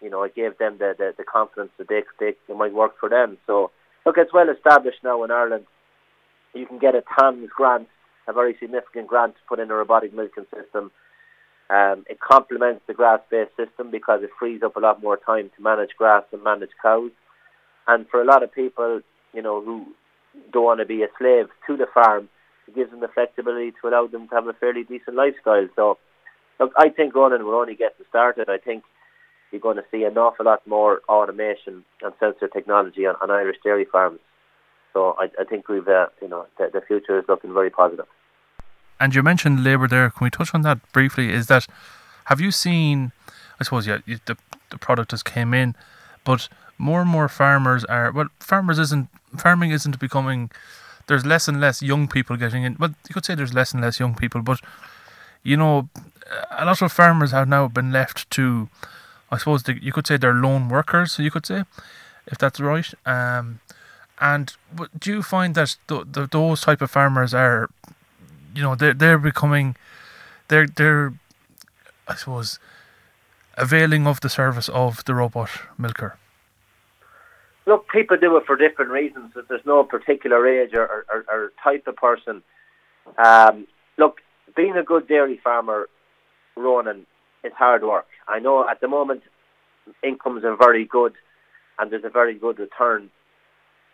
you 0.00 0.10
know, 0.10 0.22
it 0.22 0.34
gave 0.34 0.58
them 0.58 0.76
the, 0.78 0.94
the, 0.96 1.14
the 1.16 1.24
confidence 1.24 1.70
that 1.78 1.88
they, 1.88 2.02
they 2.20 2.28
it 2.28 2.56
might 2.56 2.72
work 2.72 2.98
for 3.00 3.08
them. 3.08 3.38
So 3.46 3.70
look, 4.04 4.16
it's 4.18 4.32
well 4.32 4.48
established 4.50 5.02
now 5.02 5.24
in 5.24 5.30
Ireland. 5.30 5.66
You 6.54 6.66
can 6.66 6.78
get 6.78 6.94
a 6.94 7.02
TAMS 7.18 7.50
grant, 7.54 7.88
a 8.26 8.32
very 8.32 8.56
significant 8.60 9.06
grant 9.08 9.34
to 9.34 9.40
put 9.48 9.58
in 9.58 9.70
a 9.70 9.74
robotic 9.74 10.14
milking 10.14 10.46
system. 10.54 10.90
Um, 11.70 12.04
it 12.08 12.18
complements 12.20 12.82
the 12.86 12.94
grass-based 12.94 13.56
system 13.56 13.90
because 13.90 14.22
it 14.22 14.30
frees 14.38 14.62
up 14.62 14.76
a 14.76 14.80
lot 14.80 15.02
more 15.02 15.18
time 15.18 15.50
to 15.54 15.62
manage 15.62 15.90
grass 15.98 16.24
and 16.32 16.42
manage 16.42 16.70
cows. 16.80 17.10
And 17.86 18.08
for 18.08 18.22
a 18.22 18.24
lot 18.24 18.42
of 18.42 18.52
people, 18.52 19.00
you 19.34 19.42
know, 19.42 19.62
who 19.62 19.86
don't 20.52 20.64
want 20.64 20.80
to 20.80 20.86
be 20.86 21.02
a 21.02 21.08
slave 21.18 21.46
to 21.66 21.76
the 21.76 21.86
farm, 21.92 22.28
it 22.66 22.74
gives 22.74 22.90
them 22.90 23.00
the 23.00 23.08
flexibility 23.08 23.72
to 23.80 23.88
allow 23.88 24.06
them 24.06 24.28
to 24.28 24.34
have 24.34 24.46
a 24.46 24.52
fairly 24.54 24.84
decent 24.84 25.16
lifestyle. 25.16 25.68
So, 25.76 25.98
look, 26.58 26.72
I 26.76 26.88
think 26.88 27.14
Ronan 27.14 27.44
will 27.44 27.54
only 27.54 27.74
get 27.74 27.96
started. 28.08 28.48
I 28.48 28.58
think 28.58 28.84
you're 29.50 29.60
going 29.60 29.76
to 29.76 29.84
see 29.90 30.04
an 30.04 30.16
awful 30.18 30.46
lot 30.46 30.66
more 30.66 31.00
automation 31.08 31.84
and 32.02 32.12
sensor 32.20 32.48
technology 32.48 33.06
on, 33.06 33.16
on 33.22 33.30
Irish 33.30 33.56
dairy 33.62 33.86
farms. 33.90 34.20
So 34.92 35.14
I, 35.18 35.28
I 35.40 35.44
think 35.44 35.68
we've, 35.68 35.86
uh, 35.86 36.06
you 36.20 36.28
know, 36.28 36.46
the, 36.58 36.70
the 36.72 36.80
future 36.80 37.18
is 37.18 37.24
looking 37.28 37.52
very 37.52 37.70
positive. 37.70 38.06
And 39.00 39.14
you 39.14 39.22
mentioned 39.22 39.62
labour 39.62 39.88
there. 39.88 40.10
Can 40.10 40.24
we 40.24 40.30
touch 40.30 40.54
on 40.54 40.62
that 40.62 40.80
briefly? 40.92 41.32
Is 41.32 41.46
that 41.46 41.66
have 42.24 42.40
you 42.40 42.50
seen? 42.50 43.12
I 43.60 43.64
suppose 43.64 43.86
yeah, 43.86 43.98
the 44.06 44.36
the 44.70 44.78
product 44.78 45.12
has 45.12 45.22
came 45.22 45.54
in, 45.54 45.74
but 46.24 46.48
more 46.76 47.00
and 47.00 47.10
more 47.10 47.28
farmers 47.28 47.84
are. 47.84 48.12
Well, 48.12 48.28
farmers 48.40 48.78
isn't 48.78 49.08
farming 49.36 49.70
isn't 49.70 49.98
becoming. 49.98 50.50
There's 51.06 51.24
less 51.24 51.48
and 51.48 51.60
less 51.60 51.80
young 51.80 52.06
people 52.06 52.36
getting 52.36 52.64
in. 52.64 52.76
Well, 52.78 52.94
you 53.08 53.14
could 53.14 53.24
say 53.24 53.34
there's 53.34 53.54
less 53.54 53.72
and 53.72 53.82
less 53.82 53.98
young 53.98 54.14
people, 54.14 54.42
but 54.42 54.60
you 55.42 55.56
know, 55.56 55.88
a 56.50 56.64
lot 56.64 56.82
of 56.82 56.92
farmers 56.92 57.30
have 57.30 57.48
now 57.48 57.68
been 57.68 57.92
left 57.92 58.30
to. 58.32 58.68
I 59.30 59.38
suppose 59.38 59.62
the, 59.62 59.82
you 59.82 59.92
could 59.92 60.06
say 60.06 60.16
they're 60.16 60.34
lone 60.34 60.68
workers. 60.68 61.18
You 61.18 61.30
could 61.30 61.46
say, 61.46 61.64
if 62.26 62.38
that's 62.38 62.60
right. 62.60 62.92
Um, 63.04 63.60
and 64.20 64.54
do 64.98 65.12
you 65.12 65.22
find 65.22 65.54
that 65.54 65.76
the, 65.86 66.04
the, 66.04 66.26
those 66.26 66.62
type 66.62 66.80
of 66.82 66.90
farmers 66.90 67.34
are 67.34 67.70
you 68.58 68.64
know 68.64 68.74
they're 68.74 68.94
they're 68.94 69.18
becoming 69.18 69.76
they're 70.48 70.66
they're 70.66 71.14
I 72.08 72.16
suppose 72.16 72.58
availing 73.56 74.06
of 74.06 74.20
the 74.20 74.28
service 74.28 74.68
of 74.68 75.04
the 75.04 75.14
robot 75.14 75.50
milker. 75.78 76.16
Look, 77.66 77.88
people 77.88 78.16
do 78.16 78.36
it 78.36 78.46
for 78.46 78.56
different 78.56 78.90
reasons. 78.90 79.32
There's 79.48 79.66
no 79.66 79.84
particular 79.84 80.46
age 80.46 80.72
or, 80.74 81.04
or, 81.12 81.24
or 81.30 81.52
type 81.62 81.86
of 81.86 81.96
person. 81.96 82.42
Um, 83.18 83.66
look, 83.98 84.22
being 84.56 84.74
a 84.76 84.82
good 84.82 85.06
dairy 85.06 85.38
farmer, 85.44 85.88
Ronan, 86.56 87.04
is 87.44 87.52
hard 87.52 87.82
work. 87.82 88.06
I 88.26 88.38
know 88.38 88.66
at 88.66 88.80
the 88.80 88.88
moment 88.88 89.22
incomes 90.02 90.44
are 90.44 90.56
very 90.56 90.86
good 90.86 91.12
and 91.78 91.90
there's 91.90 92.04
a 92.04 92.10
very 92.10 92.34
good 92.34 92.58
return 92.58 93.10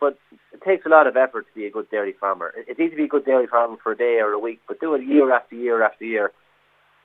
but 0.04 0.18
it 0.52 0.61
takes 0.62 0.84
a 0.84 0.90
lot 0.90 1.06
of 1.06 1.16
effort 1.16 1.46
to 1.46 1.54
be 1.54 1.64
a 1.64 1.70
good 1.70 1.88
dairy 1.90 2.14
farmer. 2.20 2.52
It's 2.68 2.78
easy 2.78 2.90
to 2.90 2.96
be 2.96 3.04
a 3.04 3.14
good 3.14 3.25
dairy 3.25 3.46
farmer 3.46 3.78
for 3.82 3.92
a 3.92 3.96
day 3.96 4.18
or 4.20 4.32
a 4.32 4.38
week, 4.38 4.61
but 4.68 4.78
do 4.78 4.94
it 4.94 5.02
year 5.02 5.32
after 5.32 5.54
year 5.54 5.82
after 5.82 6.04
year. 6.04 6.30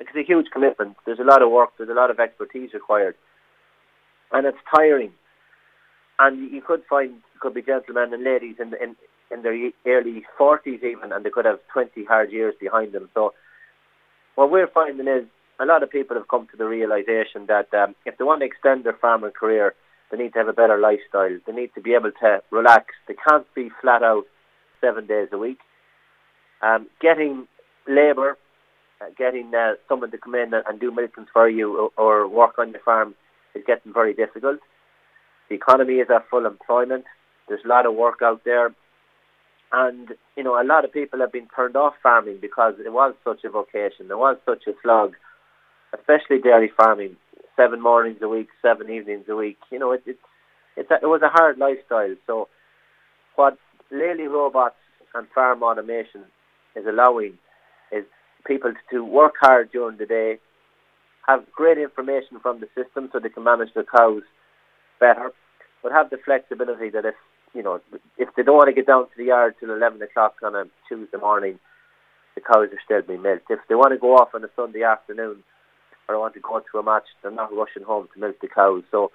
It's 0.02 0.10
a 0.14 0.24
huge 0.32 0.48
commitment. 0.52 0.98
There's 1.06 1.20
a 1.20 1.24
lot 1.24 1.42
of 1.42 1.50
work. 1.50 1.70
There's 1.78 1.90
a 1.90 1.94
lot 1.94 2.12
of 2.12 2.20
expertise 2.20 2.74
required, 2.74 3.16
and 4.34 4.46
it's 4.46 4.58
tiring. 4.76 5.14
And 6.24 6.52
you 6.52 6.62
could 6.62 6.84
find 6.90 7.22
could 7.40 7.54
be 7.54 7.62
gentlemen 7.62 8.14
and 8.14 8.24
ladies 8.26 8.58
in 8.60 8.74
in 8.84 8.98
in 9.32 9.44
their 9.44 9.58
early 9.88 10.26
forties 10.38 10.82
even, 10.84 11.14
and 11.14 11.24
they 11.24 11.30
could 11.30 11.46
have 11.46 11.60
twenty 11.72 12.04
hard 12.04 12.34
years 12.34 12.56
behind 12.60 12.92
them. 12.92 13.08
So 13.14 13.34
what 14.36 14.52
we're 14.52 14.68
finding 14.68 15.08
is 15.08 15.26
a 15.58 15.66
lot 15.66 15.84
of 15.84 15.90
people 15.90 16.18
have 16.18 16.28
come 16.28 16.48
to 16.52 16.58
the 16.58 16.68
realization 16.78 17.46
that 17.48 17.74
um, 17.74 17.96
if 18.06 18.18
they 18.18 18.26
want 18.26 18.42
to 18.42 18.46
extend 18.46 18.84
their 18.84 19.00
farming 19.04 19.32
career, 19.32 19.74
they 20.12 20.18
need 20.18 20.34
to 20.34 20.40
have 20.40 20.48
a 20.48 20.54
better 20.54 20.78
lifestyle. 20.78 21.38
They 21.46 21.54
need 21.54 21.74
to 21.76 21.82
be 21.82 21.94
able 21.94 22.12
to 22.22 22.42
relax. 22.52 22.86
They 23.08 23.14
can't 23.14 23.46
be 23.54 23.70
flat 23.82 24.04
out 24.04 24.24
seven 24.82 25.06
days 25.06 25.30
a 25.32 25.38
week. 25.38 25.60
Um, 26.62 26.88
getting 27.02 27.48
labour, 27.88 28.38
uh, 29.02 29.06
getting 29.18 29.54
uh, 29.54 29.74
someone 29.88 30.12
to 30.12 30.18
come 30.18 30.36
in 30.36 30.54
and 30.54 30.80
do 30.80 30.92
milkings 30.92 31.28
for 31.32 31.48
you 31.50 31.92
or, 31.98 32.24
or 32.24 32.28
work 32.28 32.58
on 32.58 32.72
your 32.72 32.82
farm 32.82 33.16
is 33.56 33.64
getting 33.66 33.94
very 33.94 34.14
difficult. 34.14 34.60
The 35.50 35.56
economy 35.56 35.96
is 35.96 36.08
at 36.14 36.30
full 36.30 36.46
employment. 36.46 37.06
There's 37.48 37.66
a 37.66 37.68
lot 37.68 37.86
of 37.86 37.96
work 37.96 38.20
out 38.24 38.42
there. 38.46 38.74
And, 39.72 40.10
you 40.36 40.44
know, 40.44 40.60
a 40.60 40.66
lot 40.66 40.86
of 40.86 40.92
people 40.92 41.20
have 41.20 41.32
been 41.32 41.48
turned 41.56 41.76
off 41.76 41.94
farming 42.02 42.40
because 42.42 42.74
it 42.84 42.92
was 42.92 43.14
such 43.24 43.44
a 43.44 43.50
vocation. 43.50 44.08
It 44.10 44.18
was 44.18 44.38
such 44.46 44.64
a 44.68 44.74
slog, 44.82 45.14
especially 45.94 46.40
dairy 46.40 46.72
farming 46.76 47.18
seven 47.60 47.82
mornings 47.82 48.20
a 48.22 48.30
week, 48.30 48.48
seven 48.62 48.90
evenings 48.90 49.26
a 49.28 49.36
week. 49.36 49.58
You 49.72 49.80
know, 49.80 49.92
it 49.92 50.04
it, 50.06 50.18
it's 50.78 50.92
a, 50.92 50.96
it 50.96 51.08
was 51.08 51.22
a 51.22 51.30
hard 51.30 51.58
lifestyle. 51.58 52.16
So 52.26 52.48
what 53.36 53.58
Lely 53.92 54.28
robots 54.28 54.76
and 55.14 55.28
farm 55.36 55.64
automation 55.64 56.22
is 56.76 56.86
allowing 56.88 57.38
is 57.92 58.06
people 58.46 58.74
to 58.92 59.04
work 59.04 59.34
hard 59.42 59.72
during 59.72 59.98
the 59.98 60.06
day, 60.06 60.40
have 61.28 61.44
great 61.52 61.78
information 61.78 62.40
from 62.42 62.62
the 62.62 62.68
system 62.80 63.10
so 63.12 63.20
they 63.20 63.30
can 63.30 63.44
manage 63.44 63.74
the 63.76 63.84
cows 63.84 64.24
better, 65.00 65.32
but 65.84 65.92
have 65.92 66.10
the 66.10 66.18
flexibility 66.24 66.90
that 66.90 67.06
if 67.06 67.16
you 67.54 67.64
know 67.64 67.82
if 68.18 68.30
they 68.36 68.44
don't 68.44 68.56
want 68.58 68.70
to 68.70 68.74
get 68.74 68.88
down 68.88 69.04
to 69.04 69.18
the 69.18 69.26
yard 69.26 69.56
till 69.60 69.72
eleven 69.72 70.02
o'clock 70.02 70.36
on 70.44 70.56
a 70.56 70.64
Tuesday 70.88 71.18
morning, 71.18 71.60
the 72.36 72.42
cows 72.42 72.70
are 72.72 72.86
still 72.86 73.02
being 73.02 73.22
milked. 73.22 73.50
If 73.50 73.60
they 73.68 73.76
want 73.76 73.92
to 73.92 73.98
go 73.98 74.16
off 74.16 74.30
on 74.34 74.44
a 74.44 74.50
Sunday 74.56 74.84
afternoon 74.84 75.44
or 76.10 76.20
want 76.20 76.34
to 76.34 76.40
go 76.40 76.60
to 76.60 76.80
a 76.80 76.84
match, 76.84 77.06
they're 77.22 77.32
not 77.32 77.54
rushing 77.56 77.84
home 77.84 78.10
to 78.14 78.20
milk 78.20 78.36
the 78.42 78.48
cows. 78.48 78.84
So 78.92 79.12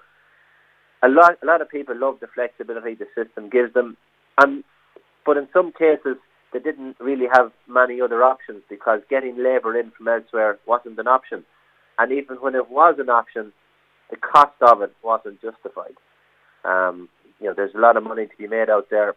a 1.03 1.09
lot 1.09 1.37
a 1.43 1.45
lot 1.45 1.61
of 1.61 1.69
people 1.69 1.95
love 1.97 2.19
the 2.21 2.27
flexibility 2.33 2.95
the 2.95 3.07
system 3.13 3.49
gives 3.49 3.73
them, 3.73 3.97
and 4.39 4.63
but 5.25 5.37
in 5.37 5.47
some 5.53 5.71
cases 5.73 6.17
they 6.53 6.59
didn't 6.59 6.95
really 6.99 7.25
have 7.31 7.51
many 7.67 7.99
other 7.99 8.23
options 8.23 8.61
because 8.69 9.01
getting 9.09 9.35
labour 9.37 9.77
in 9.77 9.91
from 9.91 10.07
elsewhere 10.07 10.57
wasn't 10.65 10.97
an 10.97 11.07
option. 11.07 11.43
And 11.97 12.13
even 12.13 12.37
when 12.37 12.55
it 12.55 12.69
was 12.69 12.95
an 12.97 13.09
option, 13.09 13.51
the 14.09 14.15
cost 14.15 14.55
of 14.61 14.81
it 14.81 14.93
wasn't 15.03 15.41
justified. 15.41 15.95
Um, 16.63 17.09
you 17.39 17.47
know, 17.47 17.53
there's 17.53 17.75
a 17.75 17.79
lot 17.79 17.97
of 17.97 18.03
money 18.03 18.25
to 18.25 18.37
be 18.37 18.47
made 18.47 18.69
out 18.69 18.87
there, 18.89 19.15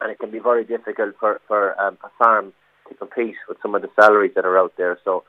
and 0.00 0.10
it 0.10 0.18
can 0.18 0.30
be 0.30 0.38
very 0.38 0.64
difficult 0.64 1.14
for, 1.18 1.40
for 1.48 1.80
um, 1.80 1.96
a 2.04 2.10
farm 2.18 2.52
to 2.88 2.94
compete 2.94 3.36
with 3.48 3.58
some 3.62 3.74
of 3.74 3.82
the 3.82 3.90
salaries 3.98 4.32
that 4.34 4.44
are 4.44 4.58
out 4.58 4.72
there. 4.76 4.98
So 5.04 5.24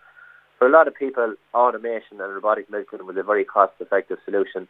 for 0.61 0.67
a 0.67 0.71
lot 0.71 0.87
of 0.87 0.93
people, 0.93 1.33
automation 1.55 2.21
and 2.21 2.31
robotic 2.35 2.69
milking 2.69 3.03
was 3.03 3.17
a 3.17 3.23
very 3.23 3.43
cost-effective 3.43 4.19
solution, 4.23 4.67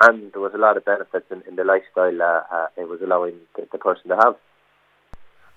and 0.00 0.32
there 0.32 0.40
was 0.40 0.52
a 0.52 0.58
lot 0.58 0.76
of 0.76 0.84
benefits 0.84 1.26
in, 1.30 1.42
in 1.46 1.54
the 1.54 1.62
lifestyle 1.62 2.20
uh, 2.20 2.42
uh, 2.52 2.66
it 2.76 2.88
was 2.88 3.00
allowing 3.00 3.36
the, 3.54 3.68
the 3.70 3.78
person 3.78 4.08
to 4.08 4.16
have. 4.16 4.34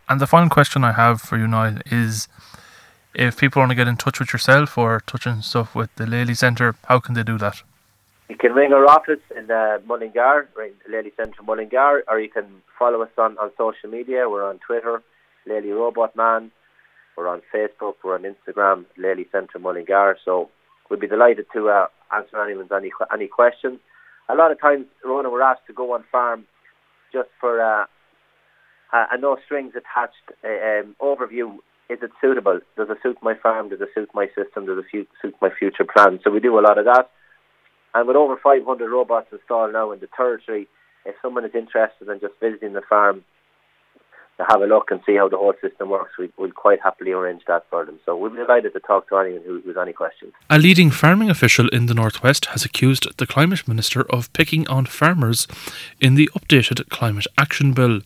And 0.07 0.21
the 0.21 0.27
final 0.27 0.49
question 0.49 0.83
I 0.83 0.91
have 0.91 1.19
for 1.19 1.35
you, 1.35 1.47
Niall, 1.47 1.79
is 1.87 2.27
if 3.15 3.39
people 3.39 3.59
want 3.59 3.71
to 3.71 3.75
get 3.75 3.87
in 3.87 3.97
touch 3.97 4.19
with 4.19 4.31
yourself 4.31 4.77
or 4.77 5.01
touching 5.07 5.41
stuff 5.41 5.73
with 5.73 5.89
the 5.95 6.05
Lely 6.05 6.35
Centre, 6.35 6.75
how 6.85 6.99
can 6.99 7.15
they 7.15 7.23
do 7.23 7.39
that? 7.39 7.63
You 8.29 8.37
can 8.37 8.53
ring 8.53 8.73
our 8.73 8.85
office 8.85 9.23
in 9.35 9.49
uh, 9.49 9.79
Mullingar, 9.87 10.47
right, 10.55 10.75
Lely 10.87 11.11
Centre 11.17 11.41
Mullingar, 11.41 12.03
or 12.07 12.19
you 12.19 12.29
can 12.29 12.45
follow 12.77 13.01
us 13.01 13.09
on, 13.17 13.35
on 13.39 13.49
social 13.57 13.89
media. 13.89 14.29
We're 14.29 14.47
on 14.47 14.59
Twitter, 14.59 15.01
Lely 15.47 15.71
Robot 15.71 16.15
Man. 16.15 16.51
We're 17.17 17.27
on 17.27 17.41
Facebook. 17.53 17.95
We're 18.03 18.15
on 18.15 18.23
Instagram, 18.23 18.85
Lely 18.97 19.27
Centre 19.31 19.59
Mullingar. 19.59 20.17
So 20.23 20.49
we'd 20.89 20.99
be 20.99 21.07
delighted 21.07 21.45
to 21.53 21.69
uh, 21.69 21.87
answer 22.15 22.41
anyone's 22.43 22.71
any 22.71 22.91
any 23.13 23.27
questions. 23.27 23.79
A 24.29 24.35
lot 24.35 24.51
of 24.51 24.59
times, 24.59 24.85
Ronan, 25.03 25.31
we're 25.31 25.41
asked 25.41 25.67
to 25.67 25.73
go 25.73 25.93
on 25.93 26.03
farm 26.11 26.45
just 27.11 27.29
for 27.39 27.61
uh, 27.61 27.85
a 28.93 29.17
no 29.17 29.37
strings 29.45 29.73
attached 29.75 30.15
uh, 30.43 30.81
um, 30.81 30.95
overview. 31.01 31.57
Is 31.89 31.99
it 32.01 32.11
suitable? 32.21 32.59
Does 32.77 32.87
it 32.89 32.97
suit 33.03 33.17
my 33.21 33.33
farm? 33.35 33.69
Does 33.69 33.81
it 33.81 33.89
suit 33.93 34.09
my 34.13 34.27
system? 34.27 34.65
Does 34.65 34.83
it 34.93 35.07
suit 35.21 35.35
my 35.41 35.49
future 35.57 35.83
plans? 35.83 36.21
So 36.23 36.31
we 36.31 36.39
do 36.39 36.57
a 36.57 36.61
lot 36.61 36.77
of 36.77 36.85
that. 36.85 37.09
And 37.93 38.07
with 38.07 38.15
over 38.15 38.37
500 38.41 38.89
robots 38.89 39.27
installed 39.31 39.73
now 39.73 39.91
in 39.91 39.99
the 39.99 40.07
territory, 40.15 40.67
if 41.05 41.15
someone 41.21 41.43
is 41.43 41.51
interested 41.53 42.07
in 42.07 42.19
just 42.21 42.39
visiting 42.39 42.73
the 42.73 42.81
farm, 42.87 43.25
to 44.41 44.47
have 44.51 44.61
a 44.61 44.65
look 44.65 44.89
and 44.89 44.99
see 45.05 45.15
how 45.15 45.29
the 45.29 45.37
whole 45.37 45.53
system 45.61 45.89
works, 45.89 46.17
we, 46.17 46.31
will 46.37 46.51
quite 46.51 46.79
happily 46.81 47.11
arrange 47.11 47.43
that 47.47 47.65
for 47.69 47.85
them. 47.85 47.99
So 48.05 48.15
we'll 48.15 48.31
be 48.31 48.37
delighted 48.37 48.73
to 48.73 48.79
talk 48.79 49.07
to 49.09 49.17
anyone 49.17 49.43
who 49.45 49.61
has 49.67 49.77
any 49.77 49.93
questions. 49.93 50.33
A 50.49 50.57
leading 50.57 50.89
farming 50.89 51.29
official 51.29 51.67
in 51.69 51.85
the 51.85 51.93
Northwest 51.93 52.45
has 52.47 52.65
accused 52.65 53.07
the 53.17 53.27
Climate 53.27 53.67
Minister 53.67 54.01
of 54.09 54.33
picking 54.33 54.67
on 54.67 54.85
farmers 54.85 55.47
in 55.99 56.15
the 56.15 56.29
updated 56.35 56.89
Climate 56.89 57.27
Action 57.37 57.73
Bill. 57.73 58.01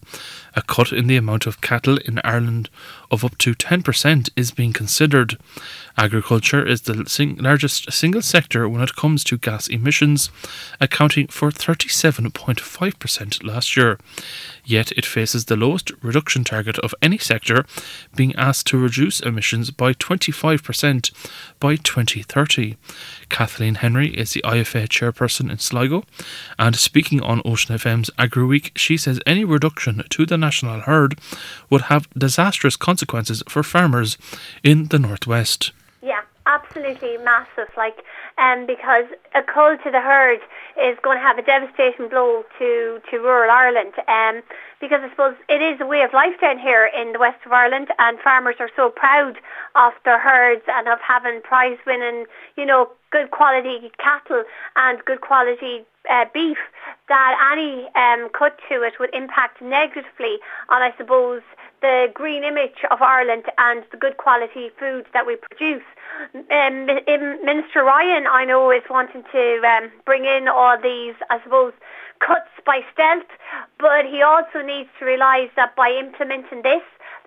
A 0.56 0.62
cut 0.62 0.94
in 0.94 1.08
the 1.08 1.18
amount 1.18 1.46
of 1.46 1.60
cattle 1.60 1.98
in 2.06 2.20
Ireland 2.24 2.70
of 3.12 3.26
up 3.26 3.38
to 3.40 3.54
10% 3.54 4.30
is 4.36 4.52
being 4.52 4.72
considered. 4.74 5.38
Agriculture 5.98 6.66
is 6.66 6.82
the 6.82 7.04
sing- 7.08 7.38
largest 7.38 7.92
single 7.92 8.22
sector 8.22 8.68
when 8.68 8.82
it 8.82 8.96
comes 8.96 9.24
to 9.26 9.38
gas 9.38 9.68
emissions, 9.68 10.30
accounting 10.80 11.28
for 11.28 11.52
37.5% 11.52 13.44
last 13.44 13.78
year. 13.78 13.98
Yet 14.64 14.92
it 14.94 15.06
faces 15.06 15.46
the 15.46 15.56
lowest 15.56 15.92
reduction 16.02 16.44
target 16.44 16.80
of 16.80 16.96
any 17.02 17.18
sector, 17.18 17.66
being 18.16 18.36
asked 18.36 18.68
to 18.68 18.78
reduce 18.78 19.20
emissions 19.20 19.72
by 19.72 19.94
25% 19.94 21.12
by 21.60 21.76
2030. 21.76 22.76
Kathleen 23.30 23.76
Henry 23.76 24.10
is 24.10 24.32
the 24.32 24.42
IFA 24.44 24.88
chairperson 24.88 25.52
in 25.52 25.60
Sligo, 25.60 26.04
and 26.58 26.76
speaking 26.76 27.22
on 27.22 27.42
Ocean 27.46 27.76
FM's 27.76 28.10
Agri 28.18 28.46
Week, 28.46 28.72
she 28.76 28.98
says 28.98 29.20
any 29.26 29.46
reduction 29.46 30.04
to 30.10 30.26
the 30.26 30.38
national 30.46 30.80
herd 30.92 31.12
would 31.70 31.84
have 31.92 32.04
disastrous 32.28 32.76
consequences 32.88 33.40
for 33.54 33.64
farmers 33.64 34.12
in 34.64 34.78
the 34.92 35.00
northwest 35.08 35.62
Yeah, 36.12 36.24
absolutely 36.46 37.18
massive. 37.18 37.70
Like, 37.84 37.98
um, 38.38 38.66
because 38.66 39.06
a 39.34 39.44
cull 39.54 39.78
to 39.84 39.90
the 39.92 40.02
herd 40.02 40.42
is 40.88 40.98
going 41.02 41.18
to 41.18 41.24
have 41.30 41.38
a 41.38 41.42
devastating 41.42 42.08
blow 42.10 42.44
to, 42.60 43.02
to 43.10 43.18
rural 43.18 43.50
Ireland. 43.50 43.94
Um, 44.08 44.44
because 44.80 45.02
I 45.04 45.10
suppose 45.10 45.36
it 45.50 45.62
is 45.62 45.80
a 45.82 45.86
way 45.86 46.02
of 46.04 46.14
life 46.14 46.40
down 46.40 46.60
here 46.60 46.90
in 47.00 47.14
the 47.14 47.20
west 47.20 47.40
of 47.46 47.52
Ireland, 47.52 47.88
and 47.98 48.20
farmers 48.20 48.58
are 48.60 48.70
so 48.76 48.90
proud 48.90 49.38
of 49.76 49.94
their 50.04 50.20
herds 50.20 50.64
and 50.68 50.88
of 50.88 51.00
having 51.00 51.42
prize-winning, 51.42 52.26
you 52.58 52.66
know, 52.66 52.92
good 53.16 53.32
quality 53.32 53.90
cattle 53.98 54.44
and 54.76 55.00
good 55.06 55.22
quality 55.22 55.86
uh, 56.12 56.26
beef 56.34 56.58
that 57.08 57.34
any 57.54 57.88
um, 57.96 58.30
cut 58.38 58.60
to 58.68 58.84
it 58.84 59.00
would 59.00 59.14
impact 59.14 59.62
negatively 59.62 60.36
on, 60.68 60.82
I 60.82 60.94
suppose, 60.98 61.42
the 61.82 62.12
green 62.14 62.44
image 62.44 62.84
of 62.92 63.02
Ireland 63.02 63.46
and 63.58 63.86
the 63.92 63.98
good 63.98 64.18
quality 64.18 64.70
food 64.78 65.06
that 65.14 65.26
we 65.26 65.38
produce. 65.38 65.88
Um, 66.52 66.88
Minister 67.46 67.84
Ryan, 67.86 68.28
I 68.28 68.44
know, 68.44 68.70
is 68.70 68.84
wanting 68.90 69.24
to 69.32 69.62
um, 69.64 69.92
bring 70.06 70.26
in 70.26 70.50
all 70.50 70.78
these, 70.82 71.16
I 71.30 71.42
suppose, 71.42 71.72
cuts 72.20 72.52
by 72.66 72.82
stealth, 72.92 73.32
but 73.80 74.04
he 74.06 74.22
also 74.22 74.62
needs 74.62 74.90
to 75.00 75.06
realise 75.06 75.52
that 75.56 75.74
by 75.78 75.90
implementing 75.90 76.64
this, 76.64 76.84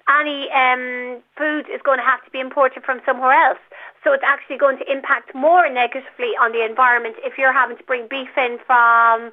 any 0.08 0.50
um, 0.50 1.22
food 1.36 1.68
is 1.72 1.80
going 1.84 1.98
to 1.98 2.04
have 2.04 2.24
to 2.24 2.30
be 2.30 2.40
imported 2.40 2.84
from 2.84 3.00
somewhere 3.04 3.32
else. 3.32 3.60
So 4.04 4.12
it's 4.12 4.24
actually 4.24 4.58
going 4.58 4.78
to 4.78 4.90
impact 4.90 5.34
more 5.34 5.68
negatively 5.68 6.32
on 6.40 6.52
the 6.52 6.64
environment 6.64 7.16
if 7.24 7.36
you're 7.36 7.52
having 7.52 7.76
to 7.76 7.84
bring 7.84 8.08
beef 8.08 8.32
in 8.36 8.58
from 8.66 9.32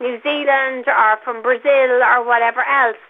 New 0.00 0.20
Zealand 0.22 0.84
or 0.88 1.18
from 1.22 1.42
Brazil 1.42 2.02
or 2.02 2.26
whatever 2.26 2.62
else. 2.66 3.00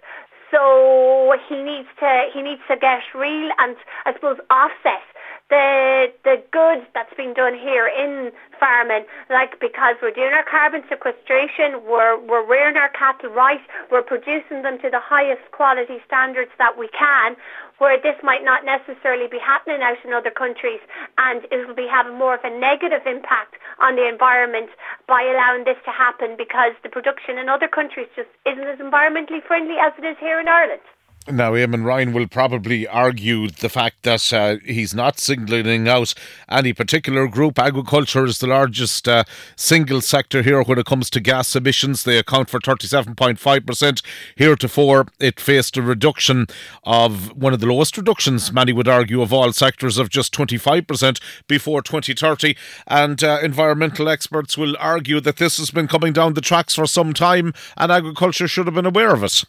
So 0.50 1.34
he 1.48 1.62
needs 1.62 1.88
to 1.98 2.28
he 2.32 2.42
needs 2.42 2.62
to 2.68 2.76
get 2.76 3.02
real 3.14 3.50
and 3.58 3.76
I 4.04 4.12
suppose 4.14 4.38
offset 4.50 5.02
the 5.48 6.12
the 6.24 6.42
good 6.50 6.86
that's 6.94 7.14
been 7.14 7.32
done 7.32 7.54
here 7.54 7.86
in 7.86 8.32
farming, 8.58 9.04
like 9.30 9.60
because 9.60 9.94
we're 10.02 10.10
doing 10.10 10.32
our 10.32 10.44
carbon 10.44 10.82
sequestration, 10.88 11.86
we're 11.86 12.18
we're 12.18 12.44
rearing 12.44 12.76
our 12.76 12.88
cattle 12.90 13.30
right, 13.30 13.60
we're 13.90 14.02
producing 14.02 14.62
them 14.62 14.78
to 14.82 14.90
the 14.90 14.98
highest 14.98 15.42
quality 15.52 15.98
standards 16.06 16.50
that 16.58 16.76
we 16.76 16.88
can, 16.88 17.36
where 17.78 18.00
this 18.00 18.16
might 18.22 18.42
not 18.42 18.64
necessarily 18.64 19.28
be 19.28 19.38
happening 19.38 19.82
out 19.82 19.98
in 20.04 20.12
other 20.12 20.30
countries, 20.30 20.80
and 21.18 21.46
it 21.52 21.66
will 21.66 21.74
be 21.74 21.86
having 21.86 22.18
more 22.18 22.34
of 22.34 22.42
a 22.42 22.50
negative 22.50 23.06
impact 23.06 23.54
on 23.80 23.94
the 23.94 24.08
environment 24.08 24.70
by 25.06 25.22
allowing 25.22 25.62
this 25.64 25.78
to 25.84 25.92
happen 25.92 26.34
because 26.36 26.72
the 26.82 26.88
production 26.88 27.38
in 27.38 27.48
other 27.48 27.68
countries 27.68 28.08
just 28.16 28.30
isn't 28.46 28.66
as 28.66 28.78
environmentally 28.78 29.42
friendly 29.46 29.76
as 29.78 29.92
it 29.98 30.04
is 30.04 30.16
here 30.18 30.40
in 30.40 30.48
Ireland. 30.48 30.82
Now, 31.28 31.52
Eamon 31.54 31.84
Ryan 31.84 32.12
will 32.12 32.28
probably 32.28 32.86
argue 32.86 33.48
the 33.48 33.68
fact 33.68 34.04
that 34.04 34.32
uh, 34.32 34.58
he's 34.64 34.94
not 34.94 35.18
singling 35.18 35.88
out 35.88 36.14
any 36.48 36.72
particular 36.72 37.26
group. 37.26 37.58
Agriculture 37.58 38.24
is 38.26 38.38
the 38.38 38.46
largest 38.46 39.08
uh, 39.08 39.24
single 39.56 40.00
sector 40.00 40.42
here 40.42 40.62
when 40.62 40.78
it 40.78 40.86
comes 40.86 41.10
to 41.10 41.20
gas 41.20 41.56
emissions. 41.56 42.04
They 42.04 42.18
account 42.18 42.48
for 42.48 42.60
37.5%. 42.60 44.02
Heretofore, 44.36 45.06
it 45.18 45.40
faced 45.40 45.76
a 45.76 45.82
reduction 45.82 46.46
of 46.84 47.36
one 47.36 47.52
of 47.52 47.58
the 47.58 47.66
lowest 47.66 47.96
reductions, 47.96 48.52
many 48.52 48.72
would 48.72 48.86
argue, 48.86 49.20
of 49.20 49.32
all 49.32 49.52
sectors 49.52 49.98
of 49.98 50.08
just 50.08 50.32
25% 50.32 51.20
before 51.48 51.82
2030. 51.82 52.56
And 52.86 53.24
uh, 53.24 53.40
environmental 53.42 54.08
experts 54.08 54.56
will 54.56 54.76
argue 54.78 55.18
that 55.20 55.38
this 55.38 55.58
has 55.58 55.72
been 55.72 55.88
coming 55.88 56.12
down 56.12 56.34
the 56.34 56.40
tracks 56.40 56.76
for 56.76 56.86
some 56.86 57.12
time 57.12 57.52
and 57.76 57.90
agriculture 57.90 58.46
should 58.46 58.66
have 58.66 58.76
been 58.76 58.86
aware 58.86 59.12
of 59.12 59.24
it. 59.24 59.44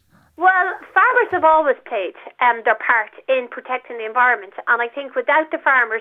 Farmers 1.27 1.43
have 1.43 1.55
always 1.55 1.75
played 1.83 2.15
um, 2.39 2.63
their 2.63 2.79
part 2.79 3.11
in 3.27 3.49
protecting 3.51 3.97
the 3.97 4.05
environment, 4.05 4.53
and 4.67 4.81
I 4.81 4.87
think 4.87 5.11
without 5.13 5.51
the 5.51 5.57
farmers, 5.59 5.99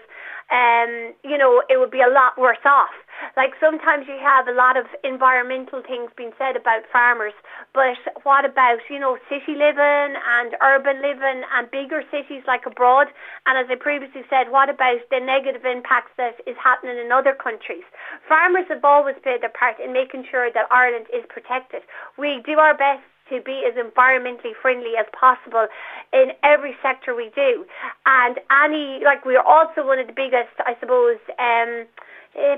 um, 0.55 1.19
you 1.27 1.35
know, 1.37 1.67
it 1.67 1.83
would 1.83 1.91
be 1.91 1.99
a 1.99 2.07
lot 2.07 2.39
worse 2.39 2.62
off. 2.65 2.95
Like 3.35 3.59
sometimes 3.59 4.07
you 4.07 4.15
have 4.23 4.47
a 4.47 4.55
lot 4.55 4.77
of 4.79 4.87
environmental 5.03 5.83
things 5.83 6.15
being 6.15 6.31
said 6.39 6.55
about 6.55 6.87
farmers, 6.93 7.35
but 7.75 7.99
what 8.23 8.45
about, 8.45 8.79
you 8.89 9.01
know, 9.03 9.19
city 9.27 9.59
living 9.59 10.15
and 10.15 10.55
urban 10.62 11.03
living 11.03 11.43
and 11.43 11.67
bigger 11.75 12.07
cities 12.07 12.47
like 12.47 12.62
abroad? 12.62 13.09
And 13.51 13.59
as 13.59 13.67
I 13.67 13.75
previously 13.75 14.23
said, 14.31 14.55
what 14.55 14.71
about 14.71 15.03
the 15.11 15.19
negative 15.19 15.67
impacts 15.67 16.15
that 16.23 16.39
is 16.47 16.55
happening 16.62 17.03
in 17.03 17.11
other 17.11 17.35
countries? 17.35 17.85
Farmers 18.31 18.71
have 18.71 18.85
always 18.85 19.17
played 19.27 19.43
their 19.43 19.51
part 19.51 19.83
in 19.83 19.91
making 19.91 20.31
sure 20.31 20.55
that 20.55 20.71
Ireland 20.71 21.11
is 21.11 21.27
protected. 21.27 21.83
We 22.15 22.47
do 22.47 22.62
our 22.62 22.79
best 22.79 23.03
to 23.31 23.41
be 23.41 23.67
as 23.67 23.75
environmentally 23.75 24.53
friendly 24.61 24.93
as 24.99 25.07
possible 25.19 25.67
in 26.12 26.33
every 26.43 26.77
sector 26.83 27.15
we 27.15 27.31
do. 27.35 27.65
And 28.07 28.39
any, 28.51 29.03
like 29.05 29.25
we're 29.25 29.41
also 29.41 29.87
one 29.87 29.99
of 29.99 30.07
the 30.07 30.12
biggest, 30.12 30.55
I 30.61 30.77
suppose, 30.81 31.19
um, 31.39 31.87
uh, 32.37 32.57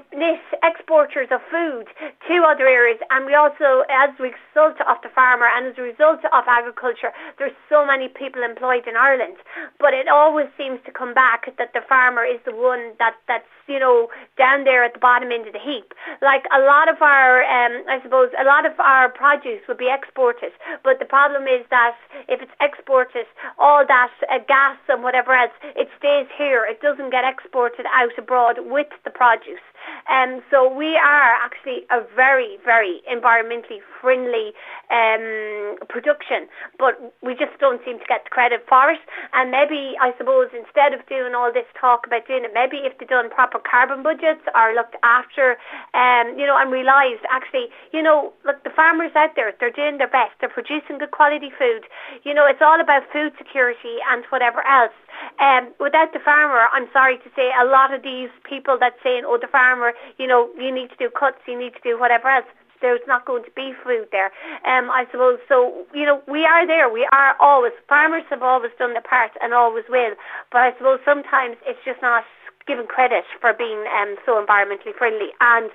exporters 0.62 1.28
of 1.30 1.40
food 1.50 1.86
to 2.26 2.34
other 2.44 2.66
areas. 2.66 2.98
And 3.10 3.26
we 3.26 3.34
also 3.34 3.86
as 3.88 4.10
a 4.18 4.22
result 4.22 4.80
of 4.82 4.98
the 5.02 5.08
farmer 5.14 5.46
and 5.46 5.66
as 5.70 5.78
a 5.78 5.82
result 5.82 6.20
of 6.26 6.44
agriculture 6.46 7.14
there's 7.38 7.54
so 7.68 7.86
many 7.86 8.08
people 8.08 8.42
employed 8.42 8.86
in 8.86 8.96
Ireland. 8.96 9.38
But 9.78 9.94
it 9.94 10.08
always 10.08 10.48
seems 10.58 10.80
to 10.86 10.92
come 10.92 11.14
back 11.14 11.46
that 11.58 11.72
the 11.72 11.82
farmer 11.88 12.24
is 12.24 12.40
the 12.44 12.54
one 12.54 12.94
that 12.98 13.14
that's 13.26 13.48
you 13.66 13.78
know 13.78 14.08
down 14.36 14.64
there 14.64 14.84
at 14.84 14.94
the 14.94 15.02
bottom 15.02 15.30
end 15.30 15.46
of 15.46 15.52
the 15.52 15.62
heap. 15.62 15.94
Like 16.20 16.44
a 16.50 16.60
lot 16.60 16.90
of 16.90 17.00
our 17.00 17.42
um, 17.44 17.84
I 17.88 18.02
suppose 18.02 18.30
a 18.34 18.44
lot 18.44 18.66
of 18.66 18.78
our 18.80 19.08
produce 19.08 19.62
would 19.68 19.78
be 19.78 19.90
exported. 19.90 20.52
But 20.82 20.98
the 20.98 21.08
problem 21.08 21.44
is 21.44 21.64
that 21.70 21.94
if 22.28 22.42
it's 22.42 22.54
exported 22.60 23.26
all 23.58 23.84
that 23.86 24.12
uh, 24.30 24.38
gas 24.46 24.78
and 24.88 25.02
whatever 25.02 25.32
else 25.32 25.54
it 25.76 25.88
stays 25.98 26.26
here. 26.36 26.64
It 26.64 26.80
doesn't 26.80 27.10
get 27.10 27.24
exported 27.24 27.86
out 27.92 28.16
abroad 28.18 28.56
with 28.64 28.88
the 29.04 29.10
produce 29.10 29.62
um, 30.09 30.40
so 30.50 30.68
we 30.68 30.96
are 30.96 31.33
actually 31.44 31.85
a 31.90 32.00
very, 32.16 32.59
very 32.64 33.02
environmentally 33.11 33.85
friendly 34.00 34.52
um, 34.90 35.76
production, 35.88 36.48
but 36.78 36.96
we 37.22 37.35
just 37.35 37.52
don't 37.61 37.81
seem 37.85 37.98
to 37.98 38.07
get 38.09 38.24
the 38.24 38.31
credit 38.31 38.64
for 38.68 38.90
it. 38.90 39.00
And 39.35 39.50
maybe, 39.50 39.94
I 40.00 40.16
suppose, 40.16 40.48
instead 40.57 40.94
of 40.94 41.04
doing 41.09 41.35
all 41.35 41.52
this 41.52 41.68
talk 41.78 42.07
about 42.07 42.26
doing 42.26 42.44
it, 42.44 42.52
maybe 42.54 42.88
if 42.88 42.96
they'd 42.98 43.09
done 43.09 43.28
proper 43.28 43.59
carbon 43.59 44.02
budgets 44.02 44.42
or 44.54 44.72
looked 44.74 44.96
after, 45.02 45.61
um, 45.92 46.38
you 46.38 46.46
know, 46.46 46.57
and 46.57 46.72
realised 46.72 47.24
actually, 47.28 47.68
you 47.92 48.02
know, 48.02 48.33
look, 48.44 48.64
the 48.64 48.70
farmers 48.70 49.12
out 49.16 49.37
there, 49.37 49.52
they're 49.61 49.74
doing 49.74 49.98
their 49.98 50.09
best. 50.09 50.33
They're 50.40 50.48
producing 50.48 50.98
good 50.98 51.12
quality 51.12 51.50
food. 51.52 51.85
You 52.24 52.33
know, 52.33 52.46
it's 52.46 52.62
all 52.62 52.81
about 52.81 53.02
food 53.12 53.33
security 53.37 54.00
and 54.09 54.24
whatever 54.31 54.64
else. 54.64 54.94
Um, 55.40 55.74
without 55.81 56.12
the 56.12 56.22
farmer, 56.22 56.70
I'm 56.72 56.88
sorry 56.92 57.18
to 57.18 57.28
say, 57.35 57.50
a 57.61 57.66
lot 57.66 57.92
of 57.92 58.02
these 58.02 58.31
people 58.48 58.78
that 58.78 58.94
saying, 59.02 59.24
oh, 59.26 59.38
the 59.40 59.50
farmer, 59.59 59.90
you 60.18 60.27
know, 60.31 60.47
you 60.55 60.71
need 60.71 60.94
to 60.94 60.99
do 61.03 61.11
cuts, 61.11 61.42
you 61.51 61.59
need 61.59 61.75
to 61.75 61.83
do 61.83 61.99
whatever 61.99 62.31
else. 62.31 62.47
There's 62.81 63.03
not 63.11 63.27
going 63.27 63.42
to 63.42 63.51
be 63.59 63.75
food 63.83 64.07
there. 64.14 64.31
Um, 64.62 64.87
I 64.87 65.03
suppose 65.11 65.42
so. 65.51 65.83
You 65.90 66.07
know, 66.07 66.23
we 66.31 66.47
are 66.47 66.62
there. 66.62 66.87
We 66.87 67.09
are 67.11 67.35
always 67.42 67.75
farmers 67.88 68.23
have 68.31 68.47
always 68.47 68.71
done 68.79 68.94
their 68.94 69.03
part 69.03 69.35
and 69.42 69.51
always 69.53 69.83
will. 69.90 70.14
But 70.53 70.61
I 70.62 70.71
suppose 70.79 71.03
sometimes 71.05 71.59
it's 71.66 71.83
just 71.83 71.99
not 72.07 72.23
given 72.68 72.87
credit 72.87 73.25
for 73.40 73.51
being 73.57 73.83
um, 73.90 74.14
so 74.23 74.38
environmentally 74.38 74.94
friendly 74.94 75.35
and 75.40 75.75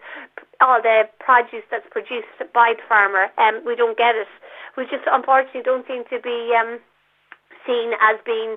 all 0.61 0.79
the 0.79 1.09
produce 1.19 1.65
that's 1.67 1.89
produced 1.91 2.31
by 2.53 2.71
the 2.77 2.85
farmer. 2.87 3.27
Um, 3.35 3.65
we 3.65 3.75
don't 3.75 3.97
get 3.97 4.15
it. 4.15 4.31
We 4.77 4.85
just 4.85 5.03
unfortunately 5.11 5.65
don't 5.65 5.83
seem 5.83 6.07
to 6.07 6.21
be 6.23 6.55
um, 6.55 6.79
seen 7.67 7.91
as 7.99 8.15
being 8.23 8.55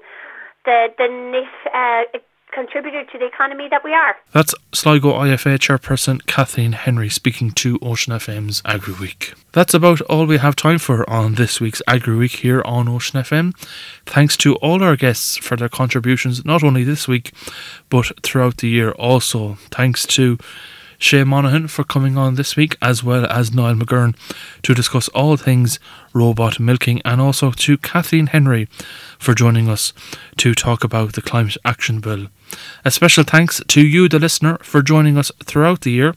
the 0.68 0.92
the 0.98 1.08
net 1.08 1.50
uh, 1.74 2.18
contributor 2.56 3.04
to 3.04 3.18
the 3.18 3.26
economy 3.26 3.68
that 3.68 3.84
we 3.84 3.92
are. 3.92 4.16
That's 4.32 4.54
Sligo 4.72 5.12
IFA 5.12 5.58
chairperson 5.58 6.24
Kathleen 6.26 6.72
Henry 6.72 7.10
speaking 7.10 7.50
to 7.52 7.78
Ocean 7.82 8.14
FM's 8.14 8.62
Agri 8.64 8.94
Week. 8.94 9.34
That's 9.52 9.74
about 9.74 10.00
all 10.02 10.24
we 10.24 10.38
have 10.38 10.56
time 10.56 10.78
for 10.78 11.08
on 11.08 11.34
this 11.34 11.60
week's 11.60 11.82
Agri 11.86 12.16
Week 12.16 12.32
here 12.32 12.62
on 12.64 12.88
Ocean 12.88 13.20
FM. 13.20 13.54
Thanks 14.06 14.38
to 14.38 14.54
all 14.56 14.82
our 14.82 14.96
guests 14.96 15.36
for 15.36 15.56
their 15.56 15.68
contributions, 15.68 16.46
not 16.46 16.64
only 16.64 16.82
this 16.82 17.06
week, 17.06 17.32
but 17.90 18.10
throughout 18.22 18.56
the 18.56 18.68
year 18.68 18.92
also. 18.92 19.58
Thanks 19.70 20.06
to 20.06 20.38
Shay 20.98 21.24
Monaghan 21.24 21.68
for 21.68 21.84
coming 21.84 22.16
on 22.16 22.34
this 22.34 22.56
week, 22.56 22.76
as 22.80 23.04
well 23.04 23.26
as 23.26 23.54
Niall 23.54 23.74
McGauran 23.74 24.16
to 24.62 24.74
discuss 24.74 25.08
all 25.08 25.36
things 25.36 25.78
robot 26.12 26.58
milking, 26.58 27.02
and 27.04 27.20
also 27.20 27.50
to 27.50 27.76
Kathleen 27.78 28.28
Henry 28.28 28.68
for 29.18 29.34
joining 29.34 29.68
us 29.68 29.92
to 30.38 30.54
talk 30.54 30.82
about 30.82 31.12
the 31.12 31.22
Climate 31.22 31.56
Action 31.64 32.00
Bill. 32.00 32.28
A 32.84 32.90
special 32.90 33.24
thanks 33.24 33.60
to 33.66 33.84
you, 33.84 34.08
the 34.08 34.18
listener, 34.18 34.58
for 34.62 34.80
joining 34.80 35.18
us 35.18 35.32
throughout 35.42 35.80
the 35.80 35.90
year. 35.90 36.14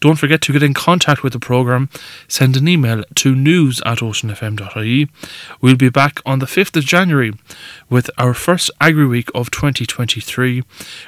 Don't 0.00 0.18
forget 0.18 0.42
to 0.42 0.52
get 0.52 0.62
in 0.62 0.74
contact 0.74 1.22
with 1.22 1.32
the 1.32 1.38
programme. 1.38 1.88
Send 2.28 2.56
an 2.56 2.68
email 2.68 3.02
to 3.16 3.34
news 3.34 3.80
at 3.86 3.98
oceanfm.ie. 3.98 5.08
We'll 5.60 5.76
be 5.76 5.88
back 5.88 6.20
on 6.26 6.38
the 6.38 6.46
5th 6.46 6.76
of 6.76 6.84
January 6.84 7.32
with 7.90 8.08
our 8.16 8.32
first 8.32 8.70
Agri 8.80 9.06
Week 9.06 9.28
of 9.34 9.50
2023. 9.50 10.62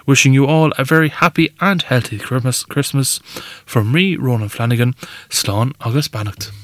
Wishing 0.04 0.34
you 0.34 0.46
all 0.46 0.72
a 0.76 0.84
very 0.84 1.08
happy 1.08 1.48
and 1.60 1.80
healthy 1.80 2.18
Christmas. 2.18 2.64
Christmas 2.64 3.20
from 3.64 3.90
me, 3.90 4.16
Ronan 4.16 4.50
Flanagan, 4.50 4.94
Slán 5.30 5.72
agus 5.80 6.08
beannacht. 6.08 6.52